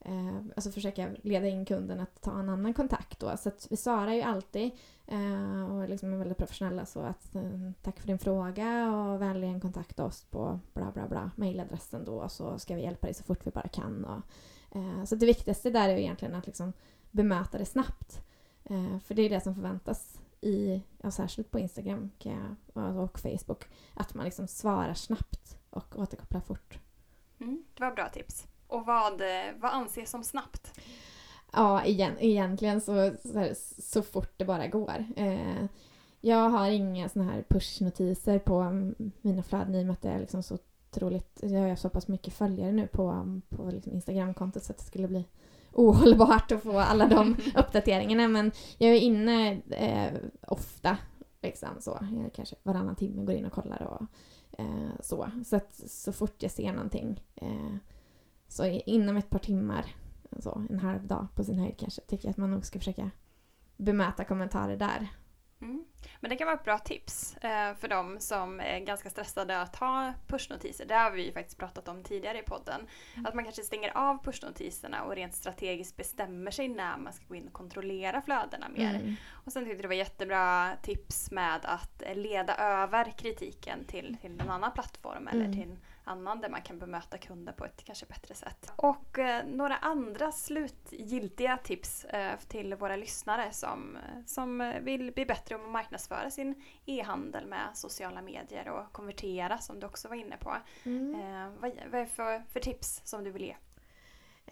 eh, 0.05 0.41
alltså 0.55 0.71
försöka 0.71 1.09
leda 1.21 1.47
in 1.47 1.65
kunden 1.65 1.99
att 1.99 2.21
ta 2.21 2.39
en 2.39 2.49
annan 2.49 2.73
kontakt 2.73 3.19
då. 3.19 3.37
Så 3.37 3.49
att 3.49 3.67
vi 3.69 3.77
svarar 3.77 4.13
ju 4.13 4.21
alltid 4.21 4.71
eh, 5.07 5.71
och 5.71 5.89
liksom 5.89 6.13
är 6.13 6.17
väldigt 6.17 6.37
professionella 6.37 6.85
så 6.85 6.99
att 6.99 7.35
eh, 7.35 7.71
tack 7.81 7.99
för 7.99 8.07
din 8.07 8.19
fråga 8.19 8.91
och 8.91 9.21
vänligen 9.21 9.61
kontakta 9.61 10.05
oss 10.05 10.23
på 10.23 10.59
bla 10.73 10.91
bla 10.91 11.07
bla 11.07 11.31
mejladressen 11.35 12.05
då 12.05 12.29
så 12.29 12.59
ska 12.59 12.75
vi 12.75 12.81
hjälpa 12.81 13.07
dig 13.07 13.13
så 13.13 13.23
fort 13.23 13.47
vi 13.47 13.51
bara 13.51 13.67
kan. 13.67 14.05
Och, 14.05 14.21
eh, 14.77 15.03
så 15.03 15.15
det 15.15 15.25
viktigaste 15.25 15.69
där 15.69 15.89
är 15.89 15.93
ju 15.97 16.01
egentligen 16.01 16.35
att 16.35 16.45
liksom 16.45 16.73
bemöta 17.11 17.57
det 17.57 17.65
snabbt. 17.65 18.21
Eh, 18.63 18.99
för 18.99 19.15
det 19.15 19.21
är 19.21 19.29
det 19.29 19.41
som 19.41 19.55
förväntas 19.55 20.19
i, 20.41 20.81
ja, 21.01 21.11
särskilt 21.11 21.51
på 21.51 21.59
Instagram 21.59 22.11
kan 22.19 22.57
jag, 22.73 22.97
och 22.97 23.19
Facebook, 23.19 23.65
att 23.93 24.13
man 24.13 24.25
liksom 24.25 24.47
svarar 24.47 24.93
snabbt 24.93 25.57
och 25.69 25.99
återkopplar 25.99 26.41
fort. 26.41 26.79
Mm, 27.39 27.63
det 27.73 27.83
var 27.83 27.91
bra 27.91 28.09
tips. 28.09 28.47
Och 28.67 28.85
vad, 28.85 29.21
eh, 29.21 29.53
vad 29.57 29.71
anses 29.71 30.09
som 30.09 30.23
snabbt? 30.23 30.79
Ja, 31.53 31.85
igen, 31.85 32.13
egentligen 32.19 32.81
så, 32.81 33.11
så, 33.23 33.39
här, 33.39 33.53
så 33.81 34.01
fort 34.01 34.33
det 34.37 34.45
bara 34.45 34.67
går. 34.67 35.05
Eh, 35.15 35.65
jag 36.21 36.49
har 36.49 36.69
inga 36.69 37.09
såna 37.09 37.25
här 37.25 37.43
pushnotiser 37.49 38.39
på 38.39 38.55
mm, 38.55 39.11
mina 39.21 39.43
flöden 39.43 39.75
i 39.75 39.81
och 39.81 39.85
med 39.85 39.93
att 39.93 40.01
det 40.01 40.09
är 40.09 40.19
liksom 40.19 40.43
så 40.43 40.57
otroligt, 40.91 41.39
jag 41.41 41.69
har 41.69 41.75
så 41.75 41.89
pass 41.89 42.07
mycket 42.07 42.33
följare 42.33 42.71
nu 42.71 42.87
på, 42.87 43.39
på 43.49 43.69
liksom 43.71 43.93
Instagramkontot 43.93 44.63
så 44.63 44.71
att 44.71 44.77
det 44.77 44.83
skulle 44.83 45.07
bli 45.07 45.25
ohållbart 45.73 46.51
att 46.51 46.63
få 46.63 46.79
alla 46.79 47.07
de 47.07 47.35
uppdateringarna 47.55 48.27
men 48.27 48.51
jag 48.77 48.91
är 48.91 48.99
inne 48.99 49.61
eh, 49.69 50.13
ofta 50.47 50.97
liksom 51.41 51.69
så, 51.79 51.99
jag 52.23 52.33
kanske 52.33 52.55
varannan 52.63 52.95
timme 52.95 53.23
går 53.23 53.35
in 53.35 53.45
och 53.45 53.51
kollar 53.51 53.81
och 53.81 54.05
eh, 54.59 54.89
så. 54.99 55.29
Så 55.45 55.55
att 55.55 55.75
så 55.87 56.13
fort 56.13 56.43
jag 56.43 56.51
ser 56.51 56.71
någonting 56.71 57.23
eh, 57.35 57.75
så 58.55 58.65
inom 58.85 59.17
ett 59.17 59.29
par 59.29 59.39
timmar 59.39 59.85
så, 60.39 60.65
en 60.69 60.79
halv 60.79 61.07
dag 61.07 61.27
på 61.35 61.43
sin 61.43 61.59
höjd 61.59 61.79
kanske, 61.79 62.01
tycker 62.01 62.25
jag 62.25 62.31
att 62.31 62.37
man 62.37 62.51
nog 62.51 62.65
ska 62.65 62.79
försöka 62.79 63.11
bemöta 63.77 64.23
kommentarer 64.23 64.77
där. 64.77 65.07
Mm. 65.61 65.85
Men 66.19 66.29
det 66.29 66.35
kan 66.35 66.45
vara 66.45 66.57
ett 66.57 66.63
bra 66.63 66.77
tips 66.77 67.37
eh, 67.37 67.75
för 67.75 67.87
de 67.87 68.19
som 68.19 68.59
är 68.59 68.79
ganska 68.79 69.09
stressade 69.09 69.61
att 69.61 69.75
ha 69.75 70.13
pushnotiser. 70.27 70.85
Det 70.85 70.95
har 70.95 71.11
vi 71.11 71.25
ju 71.25 71.33
faktiskt 71.33 71.57
pratat 71.57 71.87
om 71.87 72.03
tidigare 72.03 72.39
i 72.39 72.41
podden. 72.43 72.81
Mm. 73.13 73.25
Att 73.25 73.33
man 73.33 73.43
kanske 73.43 73.61
stänger 73.61 73.97
av 73.97 74.23
pushnotiserna 74.23 75.03
och 75.03 75.15
rent 75.15 75.33
strategiskt 75.33 75.97
bestämmer 75.97 76.51
sig 76.51 76.67
när 76.67 76.97
man 76.97 77.13
ska 77.13 77.25
gå 77.27 77.35
in 77.35 77.47
och 77.47 77.53
kontrollera 77.53 78.21
flödena 78.21 78.69
mer. 78.69 78.95
Mm. 78.95 79.15
Och 79.31 79.51
sen 79.51 79.63
tyckte 79.63 79.75
jag 79.75 79.83
det 79.83 79.87
var 79.87 79.95
jättebra 79.95 80.71
tips 80.81 81.31
med 81.31 81.59
att 81.63 82.03
leda 82.15 82.55
över 82.55 83.17
kritiken 83.17 83.85
till, 83.85 84.17
till 84.21 84.41
en 84.41 84.49
annan 84.49 84.71
plattform 84.71 85.27
eller 85.27 85.45
Mm. 85.45 85.53
till 85.53 85.77
annan 86.05 86.41
där 86.41 86.49
man 86.49 86.61
kan 86.61 86.79
bemöta 86.79 87.17
kunder 87.17 87.53
på 87.53 87.65
ett 87.65 87.83
kanske 87.83 88.05
bättre 88.05 88.35
sätt. 88.35 88.71
Och 88.75 89.19
eh, 89.19 89.45
några 89.45 89.77
andra 89.77 90.31
slutgiltiga 90.31 91.57
tips 91.57 92.05
eh, 92.05 92.39
till 92.47 92.75
våra 92.75 92.95
lyssnare 92.95 93.51
som, 93.51 93.97
som 94.25 94.73
vill 94.81 95.11
bli 95.11 95.25
bättre 95.25 95.55
om 95.55 95.65
att 95.65 95.71
marknadsföra 95.71 96.31
sin 96.31 96.63
e-handel 96.85 97.47
med 97.47 97.69
sociala 97.73 98.21
medier 98.21 98.69
och 98.69 98.93
konvertera 98.93 99.57
som 99.57 99.79
du 99.79 99.85
också 99.85 100.07
var 100.07 100.15
inne 100.15 100.37
på. 100.37 100.55
Mm. 100.83 101.15
Eh, 101.15 101.61
vad, 101.61 101.71
vad 101.91 102.01
är 102.01 102.05
för, 102.05 102.43
för 102.49 102.59
tips 102.59 103.01
som 103.03 103.23
du 103.23 103.31
vill 103.31 103.43
ge? 103.43 103.55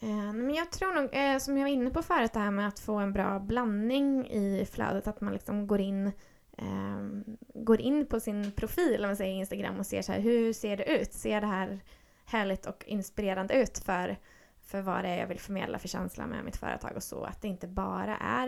Eh, 0.01 0.33
men 0.33 0.55
jag 0.55 0.71
tror 0.71 0.93
nog, 0.93 1.09
eh, 1.11 1.37
som 1.37 1.57
jag 1.57 1.63
var 1.63 1.71
inne 1.71 1.89
på 1.89 2.01
förut, 2.01 2.33
det 2.33 2.39
här 2.39 2.51
med 2.51 2.67
att 2.67 2.79
få 2.79 2.95
en 2.95 3.13
bra 3.13 3.39
blandning 3.39 4.27
i 4.27 4.67
flödet. 4.71 5.07
Att 5.07 5.21
man 5.21 5.33
liksom 5.33 5.67
går 5.67 5.81
in, 5.81 6.11
Ehm, 6.57 7.23
går 7.53 7.81
in 7.81 8.05
på 8.05 8.19
sin 8.19 8.51
profil, 8.51 9.03
om 9.03 9.09
man 9.09 9.15
säger 9.15 9.33
Instagram, 9.33 9.79
och 9.79 9.85
ser 9.85 10.01
så 10.01 10.11
här, 10.11 10.19
hur 10.19 10.53
ser 10.53 10.77
det 10.77 10.99
ut? 10.99 11.13
Ser 11.13 11.41
det 11.41 11.47
här 11.47 11.79
härligt 12.25 12.65
och 12.65 12.83
inspirerande 12.87 13.53
ut 13.53 13.77
för, 13.77 14.17
för 14.61 14.81
vad 14.81 15.03
det 15.03 15.09
är 15.09 15.19
jag 15.19 15.27
vill 15.27 15.39
förmedla 15.39 15.79
för 15.79 15.87
känsla 15.87 16.27
med 16.27 16.45
mitt 16.45 16.57
företag 16.57 16.95
och 16.95 17.03
så? 17.03 17.23
Att 17.23 17.41
det 17.41 17.47
inte 17.47 17.67
bara 17.67 18.17
är 18.17 18.47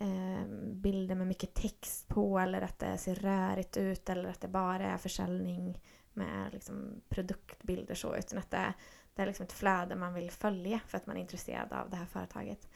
eh, 0.00 0.46
bilder 0.72 1.14
med 1.14 1.26
mycket 1.26 1.54
text 1.54 2.08
på 2.08 2.38
eller 2.38 2.62
att 2.62 2.78
det 2.78 2.98
ser 2.98 3.14
rörigt 3.14 3.76
ut 3.76 4.08
eller 4.08 4.28
att 4.28 4.40
det 4.40 4.48
bara 4.48 4.86
är 4.86 4.96
försäljning 4.96 5.80
med 6.12 6.52
liksom 6.52 7.00
produktbilder 7.08 7.94
så, 7.94 8.16
utan 8.16 8.38
att 8.38 8.50
det 8.50 8.74
det 9.14 9.22
är 9.22 9.26
liksom 9.26 9.44
ett 9.44 9.52
flöde 9.52 9.96
man 9.96 10.14
vill 10.14 10.30
följa 10.30 10.80
för 10.86 10.96
att 10.96 11.06
man 11.06 11.16
är 11.16 11.20
intresserad 11.20 11.72
av 11.72 11.90
det 11.90 11.96
här 11.96 12.06
företaget. 12.06 12.68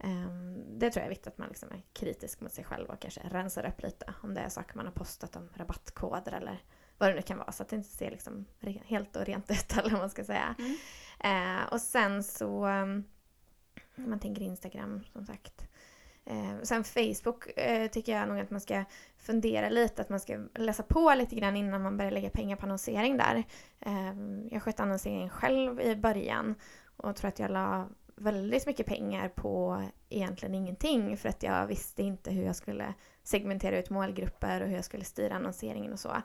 Ehm, 0.00 0.78
det 0.78 0.90
tror 0.90 1.00
jag 1.00 1.06
är 1.06 1.10
viktigt 1.10 1.26
att 1.26 1.38
man 1.38 1.48
liksom 1.48 1.70
är 1.70 1.82
kritisk 1.92 2.40
mot 2.40 2.52
sig 2.52 2.64
själv 2.64 2.88
och 2.88 3.00
kanske 3.00 3.20
rensar 3.20 3.66
upp 3.66 3.82
lite 3.82 4.14
om 4.22 4.34
det 4.34 4.40
är 4.40 4.48
saker 4.48 4.76
man 4.76 4.86
har 4.86 4.92
postat 4.92 5.36
om 5.36 5.48
rabattkoder 5.54 6.32
eller 6.32 6.62
vad 6.98 7.10
det 7.10 7.14
nu 7.14 7.22
kan 7.22 7.38
vara 7.38 7.52
så 7.52 7.62
att 7.62 7.68
det 7.68 7.76
inte 7.76 7.88
ser 7.88 8.10
liksom 8.10 8.46
helt 8.84 9.16
och 9.16 9.24
rent 9.24 9.50
ut 9.50 9.76
eller 9.78 9.90
vad 9.90 10.00
man 10.00 10.10
ska 10.10 10.24
säga. 10.24 10.54
Mm. 10.58 10.76
Eh, 11.20 11.72
och 11.72 11.80
sen 11.80 12.22
så, 12.22 12.66
om 12.66 13.04
man 13.96 14.20
tänker 14.20 14.42
Instagram 14.42 15.04
som 15.12 15.26
sagt. 15.26 15.66
Eh, 16.24 16.62
sen 16.62 16.84
Facebook 16.84 17.58
eh, 17.58 17.90
tycker 17.90 18.12
jag 18.12 18.28
nog 18.28 18.38
att 18.38 18.50
man 18.50 18.60
ska 18.60 18.84
fundera 19.18 19.68
lite, 19.68 20.02
att 20.02 20.08
man 20.08 20.20
ska 20.20 20.38
läsa 20.54 20.82
på 20.82 21.14
lite 21.14 21.34
grann 21.34 21.56
innan 21.56 21.82
man 21.82 21.96
börjar 21.96 22.10
lägga 22.10 22.30
pengar 22.30 22.56
på 22.56 22.66
annonsering 22.66 23.16
där. 23.16 23.44
Jag 24.50 24.62
skötte 24.62 24.82
annonseringen 24.82 25.30
själv 25.30 25.80
i 25.80 25.96
början 25.96 26.54
och 26.96 27.16
tror 27.16 27.28
att 27.28 27.38
jag 27.38 27.50
la 27.50 27.88
väldigt 28.20 28.66
mycket 28.66 28.86
pengar 28.86 29.28
på 29.28 29.84
egentligen 30.08 30.54
ingenting 30.54 31.16
för 31.16 31.28
att 31.28 31.42
jag 31.42 31.66
visste 31.66 32.02
inte 32.02 32.30
hur 32.30 32.44
jag 32.44 32.56
skulle 32.56 32.94
segmentera 33.22 33.78
ut 33.78 33.90
målgrupper 33.90 34.60
och 34.60 34.68
hur 34.68 34.76
jag 34.76 34.84
skulle 34.84 35.04
styra 35.04 35.34
annonseringen 35.34 35.92
och 35.92 36.00
så. 36.00 36.16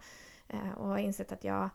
Eh, 0.48 0.72
och 0.78 0.88
har 0.88 0.98
insett 0.98 1.32
att 1.32 1.44
jag, 1.44 1.70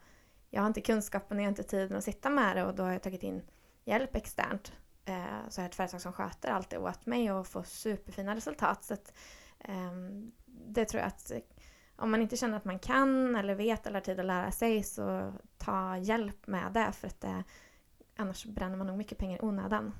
jag 0.50 0.60
har 0.60 0.66
inte 0.66 0.80
kunskapen 0.80 1.36
och 1.36 1.42
jag 1.42 1.46
har 1.46 1.52
inte 1.52 1.62
tiden 1.62 1.96
att 1.96 2.04
sitta 2.04 2.30
med 2.30 2.56
det 2.56 2.64
och 2.64 2.74
då 2.74 2.82
har 2.82 2.92
jag 2.92 3.02
tagit 3.02 3.22
in 3.22 3.42
hjälp 3.84 4.16
externt. 4.16 4.72
Eh, 5.04 5.48
så 5.48 5.60
jag 5.60 5.64
har 5.64 5.68
ett 5.68 5.74
företag 5.74 6.00
som 6.00 6.12
sköter 6.12 6.50
allt 6.50 6.70
det 6.70 6.78
åt 6.78 7.06
mig 7.06 7.32
och 7.32 7.46
får 7.46 7.62
superfina 7.62 8.36
resultat. 8.36 8.84
Så 8.84 8.94
att, 8.94 9.12
ehm, 9.58 10.32
det 10.46 10.84
tror 10.84 11.00
jag 11.00 11.08
att 11.08 11.30
eh, 11.30 11.38
om 11.96 12.10
man 12.10 12.22
inte 12.22 12.36
känner 12.36 12.56
att 12.56 12.64
man 12.64 12.78
kan 12.78 13.36
eller 13.36 13.54
vet 13.54 13.86
eller 13.86 13.94
har 13.94 14.04
tid 14.04 14.20
att 14.20 14.26
lära 14.26 14.50
sig 14.50 14.82
så 14.82 15.32
ta 15.58 15.96
hjälp 15.96 16.46
med 16.46 16.72
det 16.72 16.92
för 16.92 17.06
att 17.06 17.20
det, 17.20 17.44
annars 18.16 18.44
bränner 18.44 18.76
man 18.76 18.86
nog 18.86 18.96
mycket 18.96 19.18
pengar 19.18 19.38
i 19.38 19.40
onödan. 19.40 19.92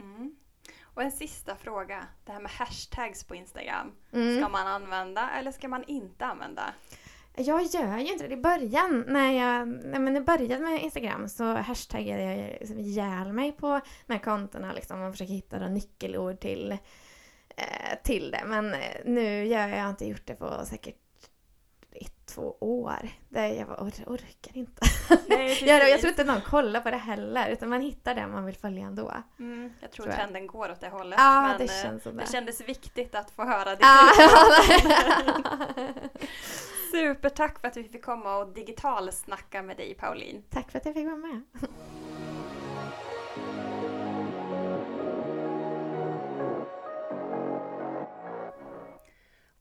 Mm. 0.00 0.36
Och 0.82 1.02
en 1.02 1.12
sista 1.12 1.56
fråga. 1.56 2.06
Det 2.24 2.32
här 2.32 2.40
med 2.40 2.50
hashtags 2.50 3.24
på 3.24 3.34
Instagram. 3.34 3.92
Mm. 4.12 4.40
Ska 4.40 4.48
man 4.48 4.66
använda 4.66 5.30
eller 5.30 5.52
ska 5.52 5.68
man 5.68 5.84
inte 5.84 6.26
använda? 6.26 6.74
Jag 7.38 7.64
gör 7.64 7.98
ju 7.98 8.12
inte 8.12 8.28
det. 8.28 8.34
I 8.34 8.36
början, 8.36 9.04
när 9.06 9.32
jag, 9.32 9.68
men 10.00 10.16
i 10.16 10.20
början 10.20 10.62
med 10.62 10.82
Instagram 10.82 11.28
så 11.28 11.44
hashtaggade 11.44 12.22
jag 12.22 12.56
liksom 12.60 12.78
ihjäl 12.78 13.32
mig 13.32 13.52
på 13.52 13.80
de 14.06 14.12
här 14.12 14.20
kontona 14.20 14.72
liksom 14.72 15.02
och 15.02 15.12
försöker 15.12 15.32
hitta 15.32 15.68
nyckelord 15.68 16.40
till, 16.40 16.72
eh, 17.56 17.98
till 18.04 18.30
det. 18.30 18.42
Men 18.46 18.74
eh, 18.74 18.80
nu 19.04 19.46
gör 19.46 19.68
jag, 19.68 19.78
jag 19.78 19.82
har 19.82 19.90
inte 19.90 20.06
gjort 20.06 20.26
det 20.26 20.34
på 20.34 20.64
säkert 20.66 21.05
två 22.26 22.56
år. 22.60 23.08
Det, 23.28 23.48
jag 23.48 23.68
bara, 23.68 23.80
or, 23.80 23.92
orkar 24.06 24.56
inte. 24.56 24.82
Nej, 25.28 25.64
jag, 25.64 25.90
jag 25.90 26.00
tror 26.00 26.10
inte 26.10 26.24
någon 26.24 26.40
kollar 26.40 26.80
på 26.80 26.90
det 26.90 26.96
heller 26.96 27.48
utan 27.48 27.68
man 27.68 27.80
hittar 27.80 28.14
det 28.14 28.26
man 28.26 28.44
vill 28.44 28.56
följa 28.56 28.86
ändå. 28.86 29.12
Mm, 29.38 29.72
jag 29.80 29.90
tror, 29.90 30.04
Tror 30.04 30.14
jag. 30.14 30.16
trenden 30.16 30.46
går 30.46 30.70
åt 30.70 30.80
det 30.80 30.88
hållet. 30.88 31.18
Ja, 31.18 31.42
men 31.42 31.58
det 31.58 31.64
eh, 31.64 31.82
känns 31.82 32.02
det. 32.02 32.12
det 32.12 32.32
kändes 32.32 32.60
viktigt 32.60 33.14
att 33.14 33.30
få 33.30 33.44
höra 33.44 33.76
det. 33.76 33.78
Ja, 33.80 34.10
Supertack 36.92 37.60
för 37.60 37.68
att 37.68 37.76
vi 37.76 37.84
fick 37.84 38.04
komma 38.04 38.36
och 38.36 38.48
digitalsnacka 38.48 39.62
med 39.62 39.76
dig 39.76 39.94
Pauline. 39.94 40.42
Tack 40.50 40.70
för 40.70 40.78
att 40.78 40.86
jag 40.86 40.94
fick 40.94 41.06
vara 41.06 41.16
med. 41.16 41.42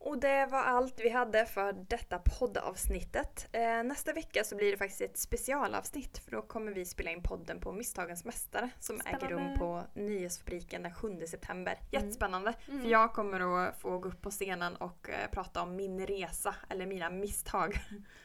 Och 0.06 0.18
det 0.18 0.46
var 0.46 0.60
allt 0.60 1.00
vi 1.00 1.10
hade 1.10 1.46
för 1.46 1.74
detta 1.74 2.20
poddavsnittet. 2.20 3.48
Eh, 3.52 3.84
nästa 3.84 4.14
vecka 4.14 4.44
så 4.44 4.56
blir 4.56 4.72
det 4.72 4.78
faktiskt 4.78 5.02
ett 5.02 5.18
specialavsnitt 5.18 6.18
för 6.18 6.32
då 6.32 6.42
kommer 6.42 6.72
vi 6.72 6.86
spela 6.86 7.12
in 7.12 7.24
podden 7.24 7.60
på 7.60 7.72
Misstagens 7.72 8.26
Mästare 8.26 8.70
som 8.80 9.02
äger 9.06 9.20
rum 9.20 9.28
Spännande. 9.28 9.60
på 9.60 9.84
Nyhetsfabriken 9.94 10.84
den 10.84 10.94
7 10.94 11.20
september. 11.28 11.80
Jättespännande! 11.92 12.54
Mm. 12.68 12.82
För 12.82 12.90
jag 12.90 13.14
kommer 13.14 13.66
att 13.68 13.82
få 13.82 14.00
gå 14.00 14.10
upp 14.10 14.22
på 14.22 14.32
scenen 14.32 14.76
och 14.76 15.10
eh, 15.10 15.30
prata 15.32 15.62
om 15.62 15.76
min 15.76 16.08
resa 16.08 16.56
eller 16.70 16.86
mina 16.86 17.10
misstag. 17.10 17.80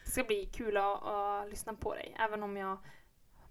Det 0.04 0.10
ska 0.10 0.24
bli 0.24 0.46
kul 0.46 0.76
att, 0.76 1.02
att 1.04 1.50
lyssna 1.50 1.74
på 1.74 1.94
dig, 1.94 2.16
även 2.18 2.42
om 2.42 2.56
jag 2.56 2.78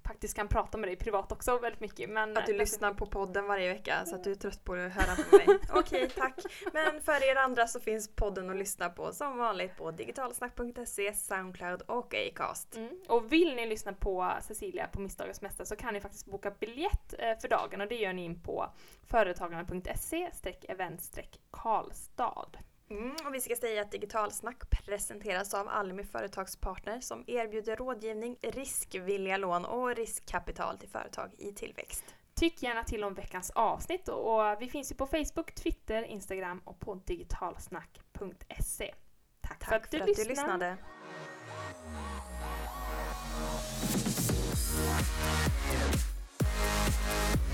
faktiskt 0.09 0.35
kan 0.35 0.47
prata 0.47 0.77
med 0.77 0.89
dig 0.89 0.95
privat 0.95 1.31
också 1.31 1.57
väldigt 1.59 1.79
mycket. 1.81 2.09
Men 2.09 2.37
Att 2.37 2.45
du 2.45 2.51
det- 2.51 2.57
lyssnar 2.59 2.93
på 2.93 3.05
podden 3.05 3.47
varje 3.47 3.73
vecka 3.73 4.05
så 4.05 4.15
att 4.15 4.23
du 4.23 4.31
är 4.31 4.35
trött 4.35 4.63
på 4.63 4.73
att 4.73 4.91
höra 4.93 5.15
på 5.29 5.35
mig. 5.37 5.59
Okej, 5.73 6.09
tack. 6.09 6.35
Men 6.73 7.01
för 7.01 7.29
er 7.31 7.35
andra 7.35 7.67
så 7.67 7.79
finns 7.79 8.15
podden 8.15 8.49
att 8.49 8.55
lyssna 8.55 8.89
på 8.89 9.11
som 9.13 9.37
vanligt 9.37 9.77
på 9.77 9.91
digitalsnack.se, 9.91 11.13
Soundcloud 11.13 11.81
och 11.81 12.13
Acast. 12.15 12.75
Mm. 12.75 12.99
Och 13.07 13.31
vill 13.33 13.55
ni 13.55 13.65
lyssna 13.65 13.93
på 13.93 14.31
Cecilia 14.41 14.87
på 14.87 15.01
Misstagens 15.01 15.41
Mästare 15.41 15.65
så 15.67 15.75
kan 15.75 15.93
ni 15.93 16.01
faktiskt 16.01 16.25
boka 16.25 16.51
biljett 16.51 17.13
eh, 17.19 17.37
för 17.41 17.47
dagen 17.47 17.81
och 17.81 17.87
det 17.87 17.95
gör 17.95 18.13
ni 18.13 18.23
in 18.25 18.41
på 18.41 18.65
företagarna.se 19.07 20.29
event 20.67 21.19
Karlstad. 21.51 22.49
Mm, 22.89 23.15
och 23.25 23.33
vi 23.33 23.41
ska 23.41 23.55
säga 23.55 23.81
att 23.81 23.91
Digitalsnack 23.91 24.85
presenteras 24.85 25.53
av 25.53 25.67
Almi 25.67 26.03
Företagspartner 26.03 26.99
som 26.99 27.23
erbjuder 27.27 27.75
rådgivning, 27.75 28.37
riskvilliga 28.41 29.37
lån 29.37 29.65
och 29.65 29.95
riskkapital 29.95 30.77
till 30.77 30.89
företag 30.89 31.31
i 31.37 31.51
tillväxt. 31.51 32.03
Tyck 32.35 32.63
gärna 32.63 32.83
till 32.83 33.03
om 33.03 33.13
veckans 33.13 33.49
avsnitt 33.49 34.07
och, 34.07 34.41
vi 34.59 34.69
finns 34.69 34.91
ju 34.91 34.95
på 34.95 35.07
Facebook, 35.07 35.55
Twitter, 35.55 36.03
Instagram 36.03 36.61
och 36.65 36.79
på 36.79 36.95
digitalsnack.se. 36.95 38.95
Tack, 39.41 39.59
Tack 39.59 39.89
för 39.89 39.99
att 39.99 40.15
du 40.15 40.25
lyssnade. 40.25 40.77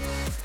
Thank 0.08 0.45